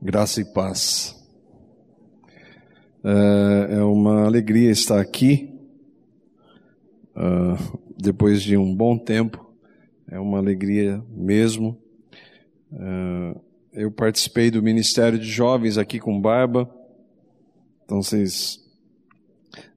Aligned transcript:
Graça 0.00 0.40
e 0.40 0.44
paz. 0.44 1.16
É, 3.02 3.78
é 3.78 3.82
uma 3.82 4.26
alegria 4.26 4.70
estar 4.70 5.00
aqui, 5.00 5.52
uh, 7.16 7.80
depois 7.96 8.40
de 8.40 8.56
um 8.56 8.72
bom 8.72 8.96
tempo, 8.96 9.52
é 10.08 10.20
uma 10.20 10.38
alegria 10.38 11.04
mesmo. 11.10 11.76
Uh, 12.70 13.40
eu 13.72 13.90
participei 13.90 14.52
do 14.52 14.62
Ministério 14.62 15.18
de 15.18 15.26
Jovens 15.28 15.76
aqui 15.76 15.98
com 15.98 16.20
Barba, 16.20 16.72
então 17.84 18.00
vocês 18.00 18.64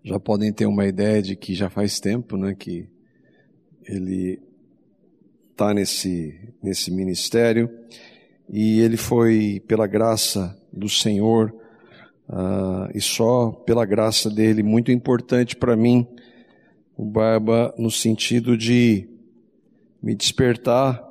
já 0.03 0.19
podem 0.19 0.53
ter 0.53 0.67
uma 0.67 0.85
ideia 0.85 1.19
de 1.19 1.35
que 1.35 1.55
já 1.55 1.67
faz 1.67 1.99
tempo 1.99 2.37
né, 2.37 2.53
que 2.53 2.87
ele 3.85 4.39
está 5.49 5.73
nesse, 5.73 6.53
nesse 6.61 6.91
ministério 6.91 7.71
e 8.49 8.79
ele 8.81 8.97
foi, 8.97 9.61
pela 9.67 9.87
graça 9.87 10.57
do 10.71 10.89
Senhor, 10.89 11.53
uh, 12.29 12.89
e 12.93 13.01
só 13.01 13.51
pela 13.51 13.85
graça 13.85 14.29
dele, 14.29 14.63
muito 14.63 14.91
importante 14.91 15.55
para 15.55 15.75
mim, 15.75 16.07
o 16.97 17.05
Barba, 17.05 17.73
no 17.77 17.89
sentido 17.89 18.57
de 18.57 19.07
me 20.01 20.15
despertar 20.15 21.03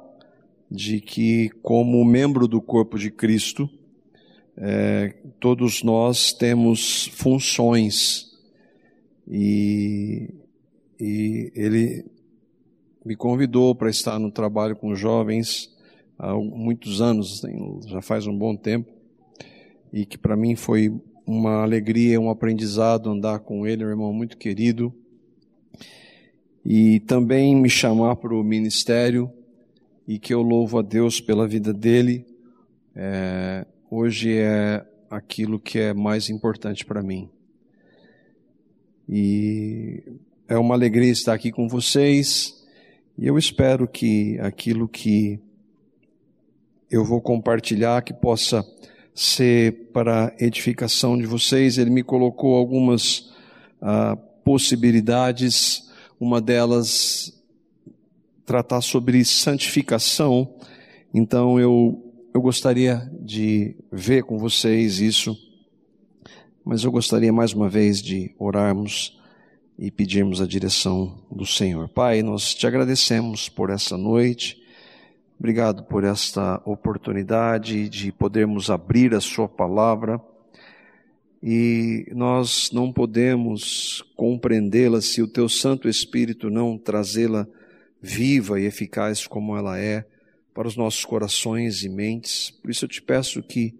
de 0.71 1.01
que, 1.01 1.51
como 1.63 2.05
membro 2.05 2.47
do 2.47 2.61
corpo 2.61 2.99
de 2.99 3.11
Cristo, 3.11 3.69
é, 4.57 5.15
todos 5.41 5.83
nós 5.83 6.33
temos 6.33 7.07
funções. 7.15 8.27
E, 9.27 10.29
e 11.01 11.53
ele 11.55 12.05
me 13.05 13.17
convidou 13.17 13.75
para 13.75 13.91
estar 13.91 14.19
no 14.19 14.31
trabalho 14.31 14.77
com 14.77 14.95
jovens 14.95 15.71
há 16.21 16.35
muitos 16.37 17.01
anos, 17.01 17.41
já 17.87 18.03
faz 18.03 18.27
um 18.27 18.37
bom 18.37 18.55
tempo, 18.55 18.93
e 19.91 20.05
que 20.05 20.19
para 20.19 20.37
mim 20.37 20.55
foi 20.55 20.93
uma 21.27 21.63
alegria, 21.63 22.21
um 22.21 22.29
aprendizado 22.29 23.11
andar 23.11 23.39
com 23.39 23.67
ele, 23.67 23.85
um 23.85 23.89
irmão 23.89 24.13
muito 24.13 24.37
querido, 24.37 24.93
e 26.65 27.01
também 27.01 27.57
me 27.57 27.71
chamar 27.71 28.17
para 28.17 28.35
o 28.35 28.45
ministério, 28.45 29.33
e 30.07 30.19
que 30.19 30.35
eu 30.35 30.43
louvo 30.43 30.79
a 30.79 30.83
Deus 30.83 31.21
pela 31.21 31.49
vida 31.49 31.73
dele. 31.73 32.27
É, 32.95 33.65
hoje 33.91 34.37
é 34.37 34.85
aquilo 35.09 35.59
que 35.59 35.79
é 35.79 35.95
mais 35.95 36.29
importante 36.29 36.85
para 36.85 37.03
mim. 37.03 37.31
E 39.09 40.03
é 40.49 40.59
uma 40.59 40.75
alegria 40.75 41.11
estar 41.11 41.33
aqui 41.33 41.51
com 41.51 41.67
vocês, 41.67 42.63
e 43.17 43.27
eu 43.27 43.39
espero 43.39 43.89
que 43.89 44.39
aquilo 44.41 44.87
que 44.87 45.41
eu 46.91 47.05
vou 47.05 47.21
compartilhar 47.21 48.03
que 48.03 48.13
possa 48.13 48.67
ser 49.15 49.91
para 49.93 50.35
edificação 50.41 51.17
de 51.17 51.25
vocês. 51.25 51.79
Ele 51.79 51.91
me 51.91 52.03
colocou 52.03 52.57
algumas 52.57 53.31
ah, 53.81 54.17
possibilidades, 54.45 55.89
uma 56.19 56.41
delas 56.41 57.33
tratar 58.45 58.81
sobre 58.81 59.25
santificação. 59.25 60.57
Então 61.15 61.61
eu, 61.61 62.13
eu 62.35 62.43
gostaria 62.43 63.09
de 63.21 63.77
ver 63.93 64.25
com 64.25 64.37
vocês 64.39 64.99
isso, 64.99 65.37
mas 66.65 66.83
eu 66.83 66.91
gostaria 66.91 67.33
mais 67.33 67.53
uma 67.53 67.69
vez 67.69 68.03
de 68.03 68.35
orarmos 68.39 69.17
e 69.79 69.91
pedirmos 69.91 70.41
a 70.41 70.47
direção 70.47 71.23
do 71.31 71.47
Senhor. 71.47 71.89
Pai, 71.89 72.23
nós 72.23 72.53
te 72.55 72.67
agradecemos 72.67 73.49
por 73.49 73.71
essa 73.71 73.97
noite. 73.97 74.60
Obrigado 75.41 75.85
por 75.85 76.05
esta 76.05 76.61
oportunidade 76.67 77.89
de 77.89 78.13
podermos 78.13 78.69
abrir 78.69 79.15
a 79.15 79.23
Sua 79.23 79.49
palavra 79.49 80.21
e 81.43 82.07
nós 82.15 82.71
não 82.75 82.93
podemos 82.93 84.05
compreendê-la 84.15 85.01
se 85.01 85.23
o 85.23 85.27
Teu 85.27 85.49
Santo 85.49 85.89
Espírito 85.89 86.51
não 86.51 86.77
trazê-la 86.77 87.49
viva 88.03 88.61
e 88.61 88.67
eficaz 88.67 89.27
como 89.27 89.57
ela 89.57 89.79
é 89.79 90.05
para 90.53 90.69
os 90.69 90.77
nossos 90.77 91.07
corações 91.07 91.85
e 91.85 91.89
mentes. 91.89 92.51
Por 92.51 92.71
isso 92.71 92.85
eu 92.85 92.89
te 92.91 93.01
peço 93.01 93.43
que 93.43 93.75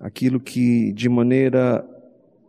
aquilo 0.00 0.40
que 0.40 0.90
de 0.94 1.06
maneira 1.06 1.86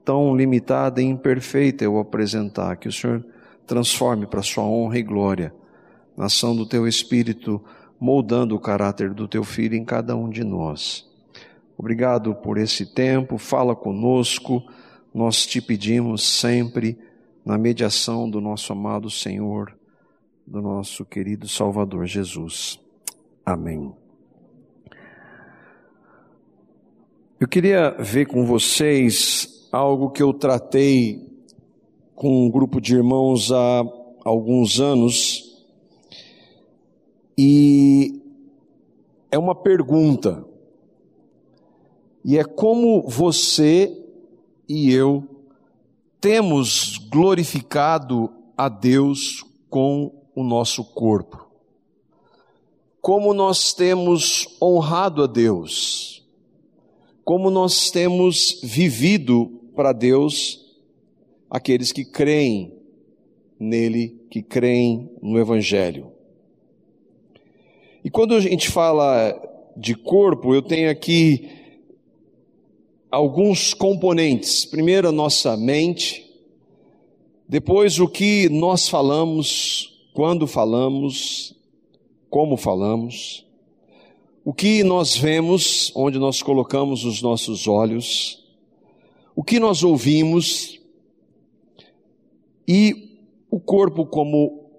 tão 0.06 0.34
limitada 0.34 1.02
e 1.02 1.06
imperfeita 1.06 1.84
eu 1.84 2.00
apresentar, 2.00 2.78
que 2.78 2.88
o 2.88 2.92
Senhor 2.92 3.22
transforme 3.68 4.26
para 4.26 4.40
a 4.40 4.44
Sua 4.44 4.64
honra 4.64 4.98
e 4.98 5.04
glória, 5.04 5.54
na 6.16 6.28
ação 6.28 6.56
do 6.56 6.66
Teu 6.66 6.88
Espírito 6.88 7.62
moldando 8.04 8.54
o 8.54 8.60
caráter 8.60 9.14
do 9.14 9.30
teu 9.30 9.46
filho 9.46 9.78
em 9.78 9.86
cada 9.86 10.14
um 10.14 10.30
de 10.30 10.44
nós. 10.44 11.10
Obrigado 11.78 12.36
por 12.36 12.58
esse 12.58 12.86
tempo, 12.94 13.38
fala 13.38 13.74
conosco, 13.74 14.62
nós 15.14 15.46
te 15.46 15.62
pedimos 15.62 16.22
sempre 16.22 17.00
na 17.46 17.58
mediação 17.58 18.30
do 18.30 18.42
nosso 18.42 18.74
amado 18.74 19.10
Senhor, 19.10 19.74
do 20.46 20.62
nosso 20.62 21.06
querido 21.06 21.48
Salvador 21.48 22.06
Jesus. 22.06 22.78
Amém. 23.46 23.94
Eu 27.40 27.48
queria 27.48 27.92
ver 27.92 28.28
com 28.28 28.46
vocês 28.46 29.70
algo 29.72 30.12
que 30.12 30.22
eu 30.22 30.34
tratei 30.34 31.26
com 32.14 32.48
um 32.48 32.52
grupo 32.52 32.82
de 32.82 32.96
irmãos 32.96 33.50
há 33.50 33.82
alguns 34.26 34.82
anos 34.82 35.43
e 37.38 38.22
é 39.32 39.38
uma 39.38 39.56
pergunta. 39.56 40.46
E 42.24 42.38
é 42.38 42.44
como 42.44 43.08
você 43.10 44.00
e 44.70 44.94
eu 44.94 45.28
temos 46.22 46.98
glorificado 47.10 48.32
a 48.56 48.70
Deus 48.70 49.44
com 49.70 50.24
o 50.34 50.44
nosso 50.44 50.86
corpo. 50.86 51.46
Como 53.02 53.34
nós 53.34 53.74
temos 53.74 54.48
honrado 54.62 55.24
a 55.24 55.28
Deus. 55.28 56.26
Como 57.26 57.50
nós 57.50 57.92
temos 57.92 58.62
vivido 58.64 59.60
para 59.76 59.92
Deus 59.92 60.64
aqueles 61.50 61.92
que 61.92 62.06
creem 62.06 62.74
nele, 63.60 64.26
que 64.30 64.42
creem 64.42 65.12
no 65.22 65.38
Evangelho. 65.38 66.13
E 68.04 68.10
quando 68.10 68.36
a 68.36 68.42
gente 68.42 68.70
fala 68.70 69.34
de 69.78 69.96
corpo, 69.96 70.54
eu 70.54 70.62
tenho 70.62 70.92
aqui 70.92 71.50
alguns 73.10 73.74
componentes. 73.74 74.66
Primeiro, 74.66 75.08
a 75.08 75.12
nossa 75.12 75.56
mente. 75.56 76.30
Depois, 77.48 78.00
o 78.00 78.08
que 78.08 78.50
nós 78.50 78.90
falamos, 78.90 80.10
quando 80.14 80.46
falamos, 80.46 81.56
como 82.30 82.58
falamos. 82.58 83.46
O 84.44 84.54
que 84.54 84.84
nós 84.84 85.16
vemos, 85.16 85.90
onde 85.96 86.20
nós 86.20 86.42
colocamos 86.42 87.06
os 87.06 87.22
nossos 87.22 87.70
olhos. 87.70 88.44
O 89.34 89.42
que 89.42 89.60
nós 89.60 89.82
ouvimos. 89.82 90.78
E 92.68 93.18
o 93.50 93.62
corpo 93.62 94.06
como 94.06 94.70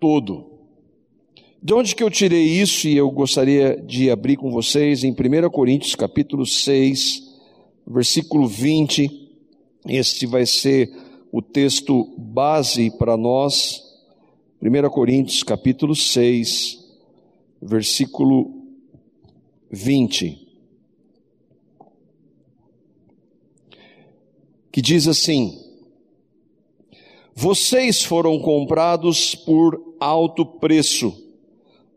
todo. 0.00 0.55
De 1.62 1.72
onde 1.72 1.94
que 1.94 2.02
eu 2.02 2.10
tirei 2.10 2.44
isso 2.44 2.86
e 2.86 2.96
eu 2.96 3.10
gostaria 3.10 3.76
de 3.80 4.10
abrir 4.10 4.36
com 4.36 4.50
vocês 4.50 5.02
em 5.02 5.12
1 5.12 5.50
Coríntios 5.50 5.94
capítulo 5.94 6.44
6, 6.44 7.34
versículo 7.86 8.46
20. 8.46 9.30
Este 9.88 10.26
vai 10.26 10.44
ser 10.44 10.92
o 11.32 11.40
texto 11.40 12.14
base 12.18 12.90
para 12.98 13.16
nós. 13.16 13.82
1 14.60 14.90
Coríntios 14.90 15.42
capítulo 15.42 15.96
6, 15.96 16.78
versículo 17.60 18.62
20. 19.70 20.46
Que 24.70 24.82
diz 24.82 25.08
assim: 25.08 25.58
Vocês 27.34 28.04
foram 28.04 28.38
comprados 28.38 29.34
por 29.34 29.96
alto 29.98 30.44
preço 30.44 31.25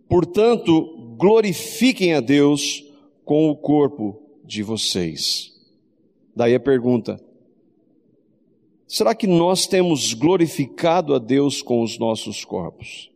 Portanto, 0.10 1.16
glorifiquem 1.16 2.16
a 2.16 2.20
Deus 2.20 2.84
com 3.24 3.48
o 3.48 3.56
corpo 3.56 4.20
de 4.44 4.64
vocês. 4.64 5.54
Daí 6.36 6.56
a 6.56 6.60
pergunta: 6.60 7.24
será 8.88 9.14
que 9.14 9.28
nós 9.28 9.68
temos 9.68 10.16
glorificado 10.16 11.14
a 11.14 11.20
Deus 11.20 11.62
com 11.62 11.84
os 11.84 12.00
nossos 12.00 12.44
corpos? 12.44 13.12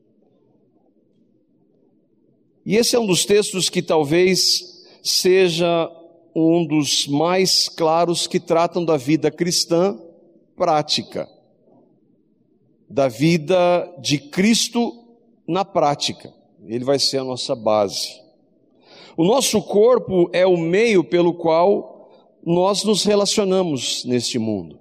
E 2.64 2.76
esse 2.78 2.96
é 2.96 3.00
um 3.00 3.08
dos 3.08 3.26
textos 3.26 3.70
que 3.70 3.82
talvez 3.82 4.86
seja 5.02 5.92
um 6.36 6.66
dos 6.66 7.08
mais 7.08 7.68
claros 7.68 8.28
que 8.28 8.40
tratam 8.40 8.86
da 8.86 8.98
vida 8.98 9.32
cristã 9.32 10.00
prática, 10.56 11.28
da 12.88 13.08
vida 13.08 13.92
de 14.00 14.20
Cristo 14.20 15.04
na 15.48 15.66
prática. 15.66 16.43
Ele 16.68 16.84
vai 16.84 17.00
ser 17.00 17.20
a 17.20 17.24
nossa 17.24 17.56
base. 17.56 18.22
O 19.16 19.24
nosso 19.24 19.62
corpo 19.62 20.30
é 20.34 20.46
o 20.46 20.58
meio 20.58 21.04
pelo 21.04 21.34
qual 21.34 22.12
nós 22.46 22.84
nos 22.84 23.04
relacionamos 23.04 24.04
neste 24.06 24.40
mundo. 24.40 24.80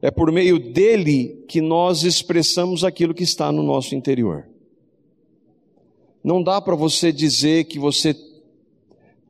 É 0.00 0.10
por 0.10 0.30
meio 0.30 0.58
dele 0.58 1.44
que 1.48 1.60
nós 1.60 2.02
expressamos 2.02 2.84
aquilo 2.84 3.14
que 3.14 3.22
está 3.22 3.50
no 3.50 3.62
nosso 3.62 3.94
interior. 3.94 4.46
Não 6.22 6.42
dá 6.42 6.60
para 6.60 6.76
você 6.76 7.10
dizer 7.12 7.64
que 7.64 7.78
você 7.78 8.14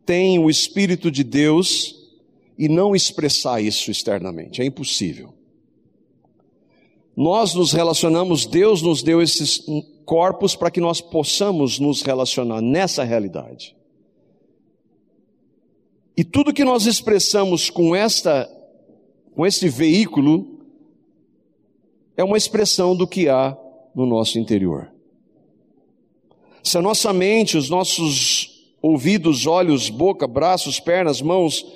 tem 0.05 0.38
o 0.38 0.50
Espírito 0.50 1.11
de 1.11 1.25
Deus 1.25 1.96
e 2.58 2.69
não 2.69 2.94
expressar 2.94 3.61
isso 3.61 3.90
externamente. 3.90 4.61
É 4.61 4.64
impossível. 4.64 5.32
Nós 7.16 7.55
nos 7.55 7.72
relacionamos, 7.72 8.44
Deus 8.44 8.82
nos 8.82 9.02
deu 9.02 9.22
esses 9.22 9.64
corpos 10.05 10.55
para 10.55 10.71
que 10.71 10.81
nós 10.81 11.01
possamos 11.01 11.79
nos 11.79 12.03
relacionar 12.03 12.61
nessa 12.61 13.05
realidade. 13.05 13.77
E 16.17 16.23
tudo 16.23 16.53
que 16.53 16.65
nós 16.65 16.87
expressamos 16.87 17.71
com 17.71 17.95
esta 17.95 18.51
com 19.35 19.45
este 19.45 19.69
veículo 19.69 20.61
é 22.17 22.23
uma 22.23 22.37
expressão 22.37 22.95
do 22.95 23.06
que 23.06 23.29
há 23.29 23.59
no 23.95 24.06
nosso 24.06 24.39
interior. 24.39 24.93
Se 26.62 26.79
a 26.79 26.83
nossa 26.83 27.12
mente, 27.12 27.57
os 27.57 27.69
nossos 27.69 28.73
ouvidos, 28.81 29.47
olhos, 29.47 29.89
boca, 29.91 30.29
braços, 30.29 30.79
pernas, 30.79 31.21
mãos, 31.21 31.67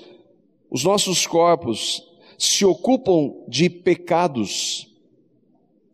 os 0.70 0.84
nossos 0.84 1.26
corpos 1.26 2.02
se 2.38 2.64
ocupam 2.64 3.34
de 3.48 3.68
pecados, 3.68 4.86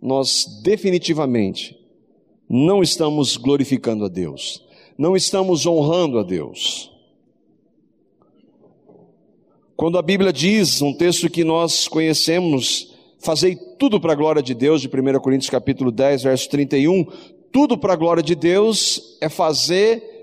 nós 0.02 0.60
definitivamente 0.62 1.83
não 2.48 2.82
estamos 2.82 3.36
glorificando 3.36 4.04
a 4.04 4.08
Deus, 4.08 4.64
não 4.96 5.16
estamos 5.16 5.66
honrando 5.66 6.18
a 6.18 6.22
Deus. 6.22 6.90
Quando 9.76 9.98
a 9.98 10.02
Bíblia 10.02 10.32
diz, 10.32 10.80
um 10.80 10.92
texto 10.92 11.28
que 11.28 11.42
nós 11.42 11.88
conhecemos, 11.88 12.94
fazei 13.18 13.56
tudo 13.56 14.00
para 14.00 14.12
a 14.12 14.16
glória 14.16 14.42
de 14.42 14.54
Deus, 14.54 14.80
de 14.80 14.88
1 14.88 15.18
Coríntios 15.20 15.50
capítulo 15.50 15.90
10, 15.90 16.22
verso 16.22 16.48
31, 16.48 17.06
tudo 17.50 17.76
para 17.76 17.92
a 17.92 17.96
glória 17.96 18.22
de 18.22 18.34
Deus 18.34 19.18
é 19.20 19.28
fazer 19.28 20.14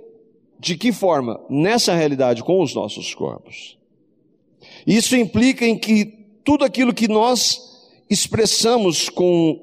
de 0.60 0.78
que 0.78 0.92
forma? 0.92 1.40
Nessa 1.50 1.94
realidade, 1.96 2.44
com 2.44 2.62
os 2.62 2.74
nossos 2.76 3.16
corpos. 3.16 3.78
Isso 4.86 5.16
implica 5.16 5.66
em 5.66 5.78
que 5.78 6.06
tudo 6.44 6.64
aquilo 6.64 6.94
que 6.94 7.08
nós 7.08 7.90
expressamos 8.10 9.10
com 9.10 9.60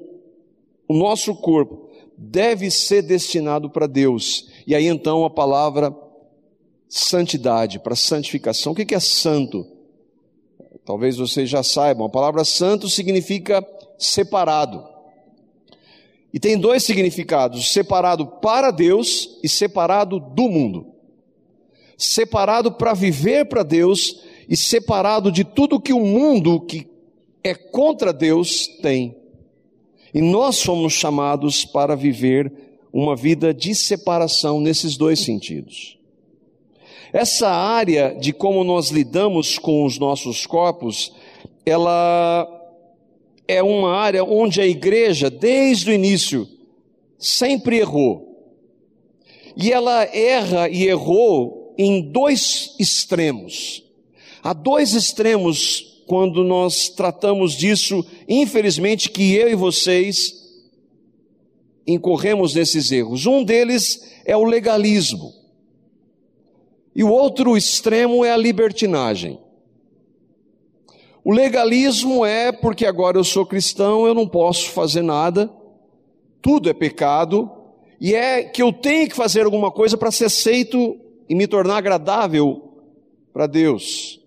o 0.87 0.93
nosso 0.93 1.33
corpo 1.35 1.88
deve 2.21 2.69
ser 2.69 3.01
destinado 3.01 3.69
para 3.69 3.87
Deus. 3.87 4.49
E 4.67 4.75
aí 4.75 4.87
então 4.87 5.23
a 5.23 5.29
palavra 5.29 5.95
santidade, 6.89 7.79
para 7.79 7.95
santificação. 7.95 8.73
O 8.73 8.75
que 8.75 8.93
é 8.93 8.99
santo? 8.99 9.65
Talvez 10.83 11.17
vocês 11.17 11.49
já 11.49 11.63
saibam, 11.63 12.07
a 12.07 12.09
palavra 12.09 12.43
santo 12.43 12.89
significa 12.89 13.65
separado. 13.97 14.85
E 16.33 16.39
tem 16.39 16.57
dois 16.57 16.83
significados: 16.83 17.71
separado 17.71 18.27
para 18.27 18.69
Deus 18.71 19.39
e 19.41 19.47
separado 19.47 20.19
do 20.19 20.49
mundo. 20.49 20.87
Separado 21.97 22.71
para 22.71 22.93
viver 22.93 23.45
para 23.45 23.63
Deus 23.63 24.23
e 24.47 24.57
separado 24.57 25.31
de 25.31 25.43
tudo 25.43 25.79
que 25.79 25.93
o 25.93 25.99
mundo 25.99 26.59
que 26.61 26.87
é 27.43 27.53
contra 27.53 28.11
Deus 28.11 28.67
tem. 28.81 29.15
E 30.13 30.21
nós 30.21 30.57
somos 30.57 30.93
chamados 30.93 31.65
para 31.65 31.95
viver 31.95 32.51
uma 32.91 33.15
vida 33.15 33.53
de 33.53 33.75
separação 33.75 34.59
nesses 34.59 34.97
dois 34.97 35.19
sentidos. 35.19 35.97
Essa 37.13 37.49
área 37.49 38.15
de 38.19 38.31
como 38.31 38.63
nós 38.63 38.89
lidamos 38.89 39.57
com 39.57 39.85
os 39.85 39.97
nossos 39.97 40.45
corpos, 40.45 41.13
ela 41.65 42.47
é 43.47 43.63
uma 43.63 43.95
área 43.95 44.23
onde 44.23 44.61
a 44.61 44.67
igreja, 44.67 45.29
desde 45.29 45.89
o 45.89 45.93
início, 45.93 46.47
sempre 47.17 47.77
errou. 47.77 48.29
E 49.57 49.71
ela 49.71 50.03
erra 50.03 50.69
e 50.69 50.87
errou 50.87 51.73
em 51.77 52.01
dois 52.01 52.75
extremos. 52.77 53.83
Há 54.43 54.53
dois 54.53 54.93
extremos 54.93 55.88
quando 56.09 56.43
nós 56.43 56.89
tratamos 56.89 57.53
disso, 57.53 58.03
infelizmente, 58.27 59.11
que 59.11 59.35
eu 59.35 59.47
e 59.47 59.53
vocês 59.53 60.33
incorremos 61.85 62.55
nesses 62.55 62.91
erros. 62.91 63.27
Um 63.27 63.43
deles 63.43 64.11
é 64.25 64.35
o 64.35 64.43
legalismo, 64.43 65.31
e 66.95 67.03
o 67.03 67.11
outro 67.11 67.55
extremo 67.55 68.25
é 68.25 68.31
a 68.31 68.37
libertinagem. 68.37 69.39
O 71.23 71.31
legalismo 71.31 72.25
é 72.25 72.51
porque 72.51 72.87
agora 72.87 73.19
eu 73.19 73.23
sou 73.23 73.45
cristão, 73.45 74.07
eu 74.07 74.15
não 74.15 74.27
posso 74.27 74.71
fazer 74.71 75.03
nada, 75.03 75.47
tudo 76.41 76.71
é 76.71 76.73
pecado, 76.73 77.51
e 78.01 78.15
é 78.15 78.45
que 78.45 78.63
eu 78.63 78.73
tenho 78.73 79.07
que 79.07 79.15
fazer 79.15 79.45
alguma 79.45 79.69
coisa 79.69 79.95
para 79.95 80.09
ser 80.09 80.25
aceito 80.25 80.99
e 81.29 81.35
me 81.35 81.45
tornar 81.45 81.77
agradável 81.77 82.63
para 83.31 83.45
Deus. 83.45 84.18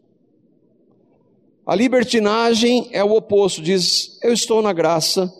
A 1.64 1.74
libertinagem 1.74 2.88
é 2.90 3.04
o 3.04 3.14
oposto, 3.14 3.62
diz: 3.62 4.18
eu 4.22 4.32
estou 4.32 4.60
na 4.60 4.72
graça, 4.72 5.32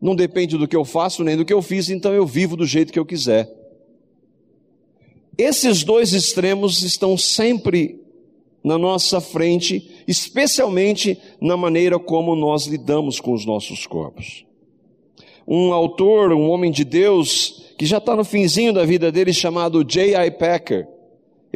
não 0.00 0.14
depende 0.14 0.56
do 0.56 0.66
que 0.66 0.76
eu 0.76 0.84
faço 0.84 1.22
nem 1.22 1.36
do 1.36 1.44
que 1.44 1.52
eu 1.52 1.62
fiz, 1.62 1.88
então 1.88 2.12
eu 2.12 2.26
vivo 2.26 2.56
do 2.56 2.66
jeito 2.66 2.92
que 2.92 2.98
eu 2.98 3.06
quiser. 3.06 3.50
Esses 5.38 5.84
dois 5.84 6.12
extremos 6.12 6.82
estão 6.82 7.16
sempre 7.16 8.00
na 8.64 8.76
nossa 8.76 9.20
frente, 9.20 9.88
especialmente 10.08 11.16
na 11.40 11.56
maneira 11.56 11.98
como 11.98 12.34
nós 12.34 12.66
lidamos 12.66 13.20
com 13.20 13.32
os 13.32 13.44
nossos 13.44 13.86
corpos. 13.86 14.44
Um 15.46 15.72
autor, 15.72 16.32
um 16.32 16.48
homem 16.48 16.72
de 16.72 16.84
Deus, 16.84 17.72
que 17.78 17.86
já 17.86 17.98
está 17.98 18.16
no 18.16 18.24
finzinho 18.24 18.72
da 18.72 18.84
vida 18.84 19.12
dele, 19.12 19.32
chamado 19.32 19.84
J.I. 19.84 20.32
Packer, 20.32 20.88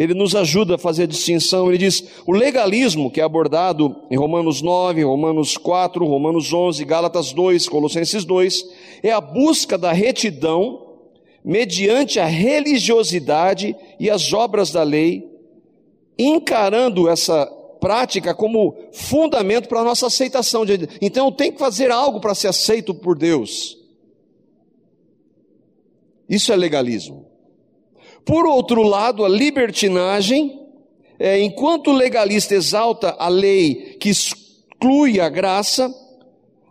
ele 0.00 0.14
nos 0.14 0.35
ajuda 0.35 0.76
a 0.76 0.79
fazer 0.79 1.02
a 1.02 1.06
distinção. 1.06 1.69
Ele 1.69 1.76
diz: 1.76 2.02
o 2.26 2.32
legalismo, 2.32 3.11
que 3.11 3.20
é 3.20 3.23
abordado 3.23 3.94
em 4.11 4.17
Romanos 4.17 4.62
9, 4.62 5.05
Romanos 5.05 5.58
4, 5.58 6.06
Romanos 6.06 6.50
11, 6.50 6.82
Gálatas 6.87 7.35
2, 7.35 7.69
Colossenses 7.69 8.25
2, 8.25 8.64
é 9.02 9.12
a 9.12 9.20
busca 9.20 9.76
da 9.76 9.93
retidão 9.93 10.87
mediante 11.44 12.19
a 12.19 12.25
religiosidade 12.25 13.76
e 13.99 14.08
as 14.08 14.32
obras 14.32 14.73
da 14.73 14.82
lei, 14.82 15.29
encarando 16.19 17.06
essa 17.06 17.44
prática 17.79 18.34
como 18.34 18.74
fundamento 18.93 19.69
para 19.69 19.81
a 19.81 19.84
nossa 19.84 20.06
aceitação. 20.06 20.65
De, 20.65 20.89
então 21.03 21.27
eu 21.27 21.32
tenho 21.32 21.53
que 21.53 21.58
fazer 21.58 21.91
algo 21.91 22.20
para 22.20 22.34
ser 22.34 22.48
aceito 22.48 22.94
por 22.94 23.19
Deus. 23.19 23.77
Isso 26.27 26.51
é 26.55 26.56
legalismo. 26.56 27.30
Por 28.24 28.46
outro 28.46 28.82
lado, 28.82 29.24
a 29.24 29.29
libertinagem, 29.29 30.60
é, 31.19 31.41
enquanto 31.41 31.91
o 31.91 31.96
legalista 31.96 32.55
exalta 32.55 33.17
a 33.19 33.29
lei 33.29 33.96
que 33.98 34.08
exclui 34.10 35.20
a 35.20 35.29
graça, 35.29 35.94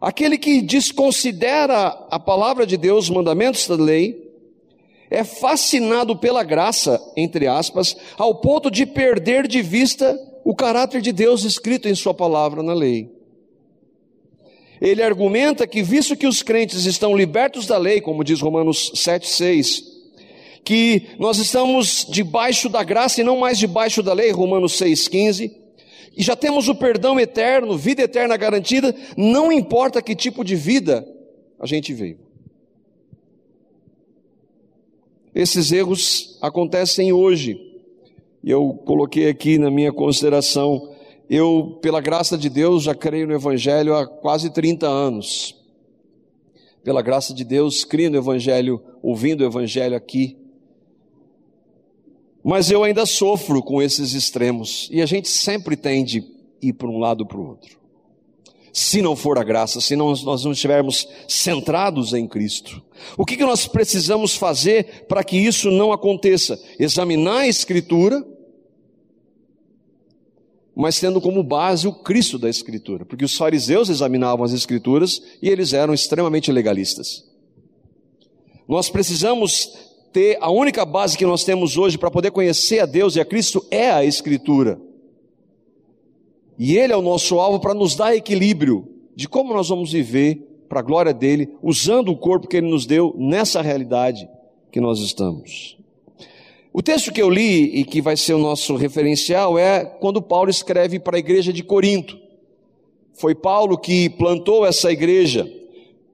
aquele 0.02 0.38
que 0.38 0.62
desconsidera 0.62 2.08
a 2.10 2.20
palavra 2.20 2.66
de 2.66 2.78
Deus, 2.78 3.06
os 3.06 3.10
mandamentos 3.10 3.68
da 3.68 3.76
lei, 3.76 4.30
é 5.10 5.24
fascinado 5.24 6.16
pela 6.16 6.44
graça, 6.44 7.02
entre 7.18 7.48
aspas, 7.48 7.98
ao 8.18 8.36
ponto 8.36 8.70
de 8.70 8.86
perder 8.86 9.48
de 9.48 9.62
vista 9.62 10.18
o 10.44 10.56
caráter 10.56 11.02
de 11.02 11.12
Deus 11.12 11.44
escrito 11.44 11.88
em 11.88 11.96
Sua 11.96 12.14
palavra 12.14 12.62
na 12.62 12.74
lei. 12.74 13.10
Ele 14.80 15.04
argumenta 15.04 15.68
que, 15.68 15.84
visto 15.84 16.16
que 16.16 16.28
os 16.28 16.42
crentes 16.42 16.86
estão 16.86 17.16
libertos 17.16 17.68
da 17.68 17.78
lei, 17.78 18.00
como 18.00 18.24
diz 18.24 18.40
Romanos 18.40 18.92
7,6, 18.96 19.89
que 20.64 21.08
nós 21.18 21.38
estamos 21.38 22.06
debaixo 22.10 22.70
da 22.70 22.84
graça 22.84 23.22
e 23.22 23.24
não 23.24 23.38
mais 23.38 23.58
debaixo 23.58 24.04
da 24.04 24.14
lei, 24.14 24.32
Romanos 24.32 24.74
6,15, 24.74 25.52
e 26.16 26.24
já 26.24 26.36
temos 26.36 26.68
o 26.68 26.76
perdão 26.76 27.20
eterno, 27.20 27.78
vida 27.78 28.02
eterna 28.02 28.36
garantida, 28.36 28.96
não 29.16 29.52
importa 29.52 30.02
que 30.02 30.16
tipo 30.16 30.44
de 30.44 30.56
vida 30.56 31.08
a 31.60 31.66
gente 31.66 31.94
veio. 31.94 32.20
Esses 35.34 35.72
erros 35.72 36.38
acontecem 36.42 37.14
hoje, 37.14 37.60
e 38.44 38.50
eu 38.50 38.74
coloquei 38.86 39.30
aqui 39.30 39.58
na 39.58 39.70
minha 39.70 39.94
consideração, 39.94 40.94
eu, 41.30 41.78
pela 41.82 42.02
graça 42.02 42.38
de 42.38 42.50
Deus, 42.50 42.84
já 42.84 42.96
creio 42.96 43.28
no 43.28 43.34
Evangelho 43.34 43.96
há 43.96 44.08
quase 44.08 44.50
30 44.50 44.88
anos. 44.88 45.56
Pela 46.84 47.04
graça 47.04 47.34
de 47.34 47.44
Deus, 47.44 47.86
crio 47.86 48.10
no 48.10 48.18
Evangelho, 48.18 48.82
ouvindo 49.04 49.42
o 49.42 49.46
Evangelho 49.46 49.96
aqui 49.96 50.39
mas 52.44 52.72
eu 52.72 52.84
ainda 52.84 53.06
sofro 53.06 53.62
com 53.62 53.82
esses 53.82 54.14
extremos 54.14 54.88
e 54.92 55.02
a 55.02 55.06
gente 55.06 55.28
sempre 55.28 55.76
tende 55.76 56.20
a 56.20 56.66
ir 56.66 56.74
para 56.74 56.88
um 56.88 56.98
lado 56.98 57.26
para 57.26 57.38
o 57.38 57.48
outro. 57.48 57.78
se 58.72 59.02
não 59.02 59.16
for 59.16 59.38
a 59.38 59.44
graça, 59.44 59.82
se 59.82 59.96
não, 59.96 60.14
nós 60.24 60.44
não 60.44 60.52
estivermos 60.52 61.08
centrados 61.28 62.14
em 62.14 62.28
Cristo. 62.28 62.82
O 63.18 63.26
que, 63.26 63.36
que 63.36 63.44
nós 63.44 63.68
precisamos 63.68 64.36
fazer 64.36 65.06
para 65.08 65.24
que 65.24 65.38
isso 65.38 65.72
não 65.72 65.92
aconteça? 65.92 66.62
Examinar 66.80 67.40
a 67.40 67.48
Escritura, 67.48 68.26
mas 70.76 71.00
tendo 71.00 71.20
como 71.20 71.44
base 71.44 71.88
o 71.88 71.94
Cristo 71.94 72.38
da 72.38 72.50
Escritura, 72.50 73.04
porque 73.06 73.26
os 73.26 73.36
fariseus 73.36 73.90
examinavam 73.90 74.46
as 74.46 74.54
Escrituras 74.54 75.22
e 75.42 75.50
eles 75.50 75.74
eram 75.74 75.94
extremamente 75.94 76.52
legalistas. 76.52 77.26
Nós 78.68 78.90
precisamos 78.90 79.89
ter 80.12 80.38
a 80.42 80.52
única 80.52 80.86
base 80.86 81.18
que 81.18 81.26
nós 81.26 81.44
temos 81.44 81.78
hoje 81.78 81.98
para 81.98 82.12
poder 82.12 82.32
conhecer 82.32 82.80
a 82.80 82.86
Deus 82.86 83.16
e 83.16 83.20
a 83.20 83.26
Cristo 83.26 83.66
é 83.70 83.92
a 83.92 84.04
Escritura. 84.04 84.80
E 86.58 86.78
Ele 86.78 86.92
é 86.94 86.98
o 86.98 87.02
nosso 87.02 87.40
alvo 87.40 87.60
para 87.60 87.74
nos 87.74 87.96
dar 87.96 88.16
equilíbrio 88.16 88.88
de 89.16 89.28
como 89.28 89.54
nós 89.54 89.70
vamos 89.70 89.92
viver 89.92 90.46
para 90.68 90.80
a 90.80 90.84
glória 90.84 91.14
dele, 91.14 91.50
usando 91.64 92.10
o 92.10 92.18
corpo 92.18 92.48
que 92.48 92.58
Ele 92.58 92.70
nos 92.70 92.86
deu 92.86 93.16
nessa 93.18 93.62
realidade 93.62 94.30
que 94.72 94.80
nós 94.80 95.00
estamos. 95.00 95.78
O 96.72 96.82
texto 96.82 97.12
que 97.12 97.22
eu 97.22 97.30
li 97.30 97.80
e 97.80 97.84
que 97.84 98.02
vai 98.02 98.16
ser 98.16 98.34
o 98.34 98.40
nosso 98.40 98.76
referencial 98.76 99.58
é 99.58 99.84
quando 99.84 100.22
Paulo 100.22 100.50
escreve 100.50 101.00
para 101.00 101.18
a 101.18 101.20
igreja 101.20 101.52
de 101.52 101.64
Corinto. 101.64 102.20
Foi 103.14 103.34
Paulo 103.34 103.78
que 103.78 104.10
plantou 104.12 104.66
essa 104.66 104.92
igreja. 104.92 105.52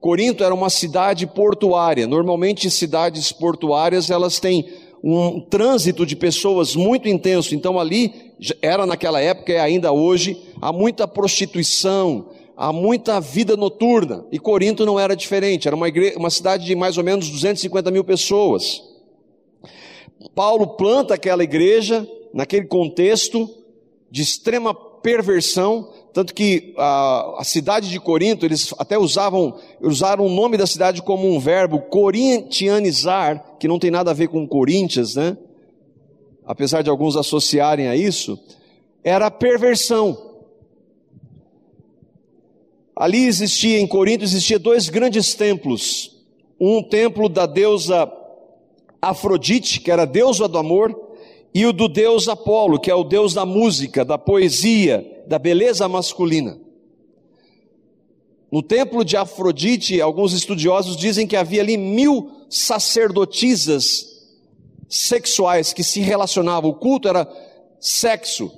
Corinto 0.06 0.44
era 0.44 0.54
uma 0.54 0.70
cidade 0.70 1.26
portuária. 1.26 2.06
Normalmente 2.06 2.70
cidades 2.70 3.32
portuárias 3.32 4.08
elas 4.08 4.38
têm 4.38 4.64
um 5.02 5.40
trânsito 5.40 6.06
de 6.06 6.14
pessoas 6.14 6.76
muito 6.76 7.08
intenso. 7.08 7.56
Então 7.56 7.76
ali 7.76 8.32
era 8.62 8.86
naquela 8.86 9.20
época 9.20 9.50
e 9.50 9.58
ainda 9.58 9.90
hoje, 9.90 10.40
há 10.62 10.72
muita 10.72 11.08
prostituição, 11.08 12.28
há 12.56 12.72
muita 12.72 13.20
vida 13.20 13.56
noturna. 13.56 14.24
E 14.30 14.38
Corinto 14.38 14.86
não 14.86 14.96
era 14.96 15.16
diferente, 15.16 15.66
era 15.66 15.74
uma, 15.74 15.88
igreja, 15.88 16.16
uma 16.16 16.30
cidade 16.30 16.64
de 16.64 16.76
mais 16.76 16.96
ou 16.96 17.02
menos 17.02 17.28
250 17.28 17.90
mil 17.90 18.04
pessoas. 18.04 18.80
Paulo 20.36 20.76
planta 20.76 21.14
aquela 21.14 21.42
igreja 21.42 22.08
naquele 22.32 22.66
contexto 22.66 23.50
de 24.08 24.22
extrema 24.22 24.72
perversão, 24.72 25.92
tanto 26.16 26.32
que 26.32 26.72
a, 26.78 27.40
a, 27.40 27.44
cidade 27.44 27.90
de 27.90 28.00
Corinto, 28.00 28.46
eles 28.46 28.72
até 28.78 28.96
usavam, 28.96 29.58
usaram 29.82 30.24
o 30.24 30.30
nome 30.30 30.56
da 30.56 30.66
cidade 30.66 31.02
como 31.02 31.30
um 31.30 31.38
verbo, 31.38 31.78
corintianizar, 31.78 33.58
que 33.60 33.68
não 33.68 33.78
tem 33.78 33.90
nada 33.90 34.12
a 34.12 34.14
ver 34.14 34.28
com 34.28 34.48
Coríntias, 34.48 35.14
né? 35.14 35.36
apesar 36.46 36.80
de 36.80 36.88
alguns 36.88 37.16
associarem 37.16 37.88
a 37.88 37.94
isso, 37.94 38.38
era 39.04 39.30
perversão. 39.30 40.16
Ali 42.96 43.26
existia, 43.26 43.78
em 43.78 43.86
Corinto, 43.86 44.24
existia 44.24 44.58
dois 44.58 44.88
grandes 44.88 45.34
templos. 45.34 46.16
Um 46.58 46.82
templo 46.82 47.28
da 47.28 47.44
deusa 47.44 48.10
Afrodite, 49.02 49.82
que 49.82 49.90
era 49.90 50.06
deusa 50.06 50.48
do 50.48 50.56
amor, 50.56 50.98
e 51.52 51.66
o 51.66 51.74
do 51.74 51.88
deus 51.88 52.26
Apolo, 52.26 52.80
que 52.80 52.90
é 52.90 52.94
o 52.94 53.04
deus 53.04 53.34
da 53.34 53.44
música, 53.44 54.02
da 54.02 54.16
poesia, 54.16 55.12
da 55.26 55.38
beleza 55.38 55.88
masculina. 55.88 56.58
No 58.50 58.62
templo 58.62 59.04
de 59.04 59.16
Afrodite, 59.16 60.00
alguns 60.00 60.32
estudiosos 60.32 60.96
dizem 60.96 61.26
que 61.26 61.36
havia 61.36 61.60
ali 61.60 61.76
mil 61.76 62.30
sacerdotisas 62.48 64.16
sexuais 64.88 65.72
que 65.72 65.82
se 65.82 66.00
relacionavam, 66.00 66.70
o 66.70 66.74
culto 66.74 67.08
era 67.08 67.28
sexo 67.80 68.50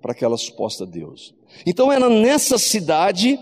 para 0.00 0.12
aquela 0.12 0.36
suposta 0.36 0.86
Deus. 0.86 1.34
Então 1.66 1.90
era 1.90 2.08
nessa 2.08 2.56
cidade, 2.56 3.38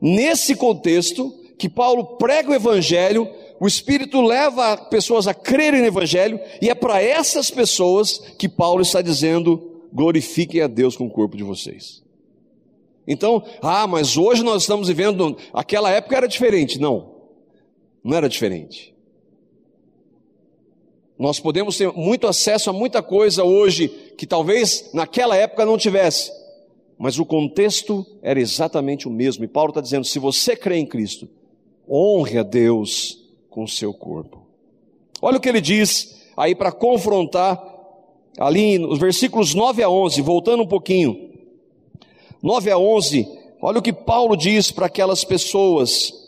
nesse 0.00 0.54
contexto, 0.56 1.32
que 1.58 1.68
Paulo 1.68 2.16
prega 2.16 2.50
o 2.50 2.54
Evangelho, 2.54 3.28
o 3.60 3.66
Espírito 3.66 4.20
leva 4.20 4.76
pessoas 4.76 5.26
a 5.26 5.34
crerem 5.34 5.82
no 5.82 5.86
Evangelho, 5.86 6.40
e 6.60 6.68
é 6.68 6.74
para 6.74 7.00
essas 7.00 7.50
pessoas 7.50 8.18
que 8.38 8.48
Paulo 8.48 8.82
está 8.82 9.00
dizendo: 9.00 9.73
glorifiquem 9.94 10.60
a 10.60 10.66
Deus 10.66 10.96
com 10.96 11.06
o 11.06 11.10
corpo 11.10 11.36
de 11.36 11.44
vocês. 11.44 12.02
Então, 13.06 13.44
ah, 13.62 13.86
mas 13.86 14.16
hoje 14.16 14.42
nós 14.42 14.62
estamos 14.62 14.88
vivendo, 14.88 15.36
aquela 15.52 15.90
época 15.90 16.16
era 16.16 16.26
diferente. 16.26 16.80
Não, 16.80 17.14
não 18.02 18.16
era 18.16 18.28
diferente. 18.28 18.92
Nós 21.18 21.38
podemos 21.38 21.76
ter 21.76 21.92
muito 21.92 22.26
acesso 22.26 22.70
a 22.70 22.72
muita 22.72 23.02
coisa 23.02 23.44
hoje 23.44 23.88
que 24.18 24.26
talvez 24.26 24.90
naquela 24.92 25.36
época 25.36 25.64
não 25.64 25.78
tivesse, 25.78 26.32
mas 26.98 27.18
o 27.18 27.24
contexto 27.24 28.04
era 28.20 28.40
exatamente 28.40 29.06
o 29.06 29.10
mesmo. 29.10 29.44
E 29.44 29.48
Paulo 29.48 29.70
está 29.70 29.80
dizendo: 29.80 30.04
se 30.04 30.18
você 30.18 30.56
crê 30.56 30.76
em 30.76 30.86
Cristo, 30.86 31.28
honre 31.88 32.38
a 32.38 32.42
Deus 32.42 33.22
com 33.48 33.62
o 33.62 33.68
seu 33.68 33.94
corpo. 33.94 34.44
Olha 35.22 35.36
o 35.36 35.40
que 35.40 35.48
ele 35.48 35.60
diz 35.60 36.24
aí 36.36 36.54
para 36.54 36.72
confrontar, 36.72 37.56
ali 38.38 38.78
nos 38.78 38.98
versículos 38.98 39.54
9 39.54 39.82
a 39.82 39.88
11, 39.88 40.20
voltando 40.22 40.62
um 40.62 40.66
pouquinho. 40.66 41.30
9 42.42 42.70
a 42.70 42.78
11, 42.78 43.28
olha 43.60 43.78
o 43.78 43.82
que 43.82 43.92
Paulo 43.92 44.36
diz 44.36 44.70
para 44.70 44.86
aquelas 44.86 45.24
pessoas 45.24 46.24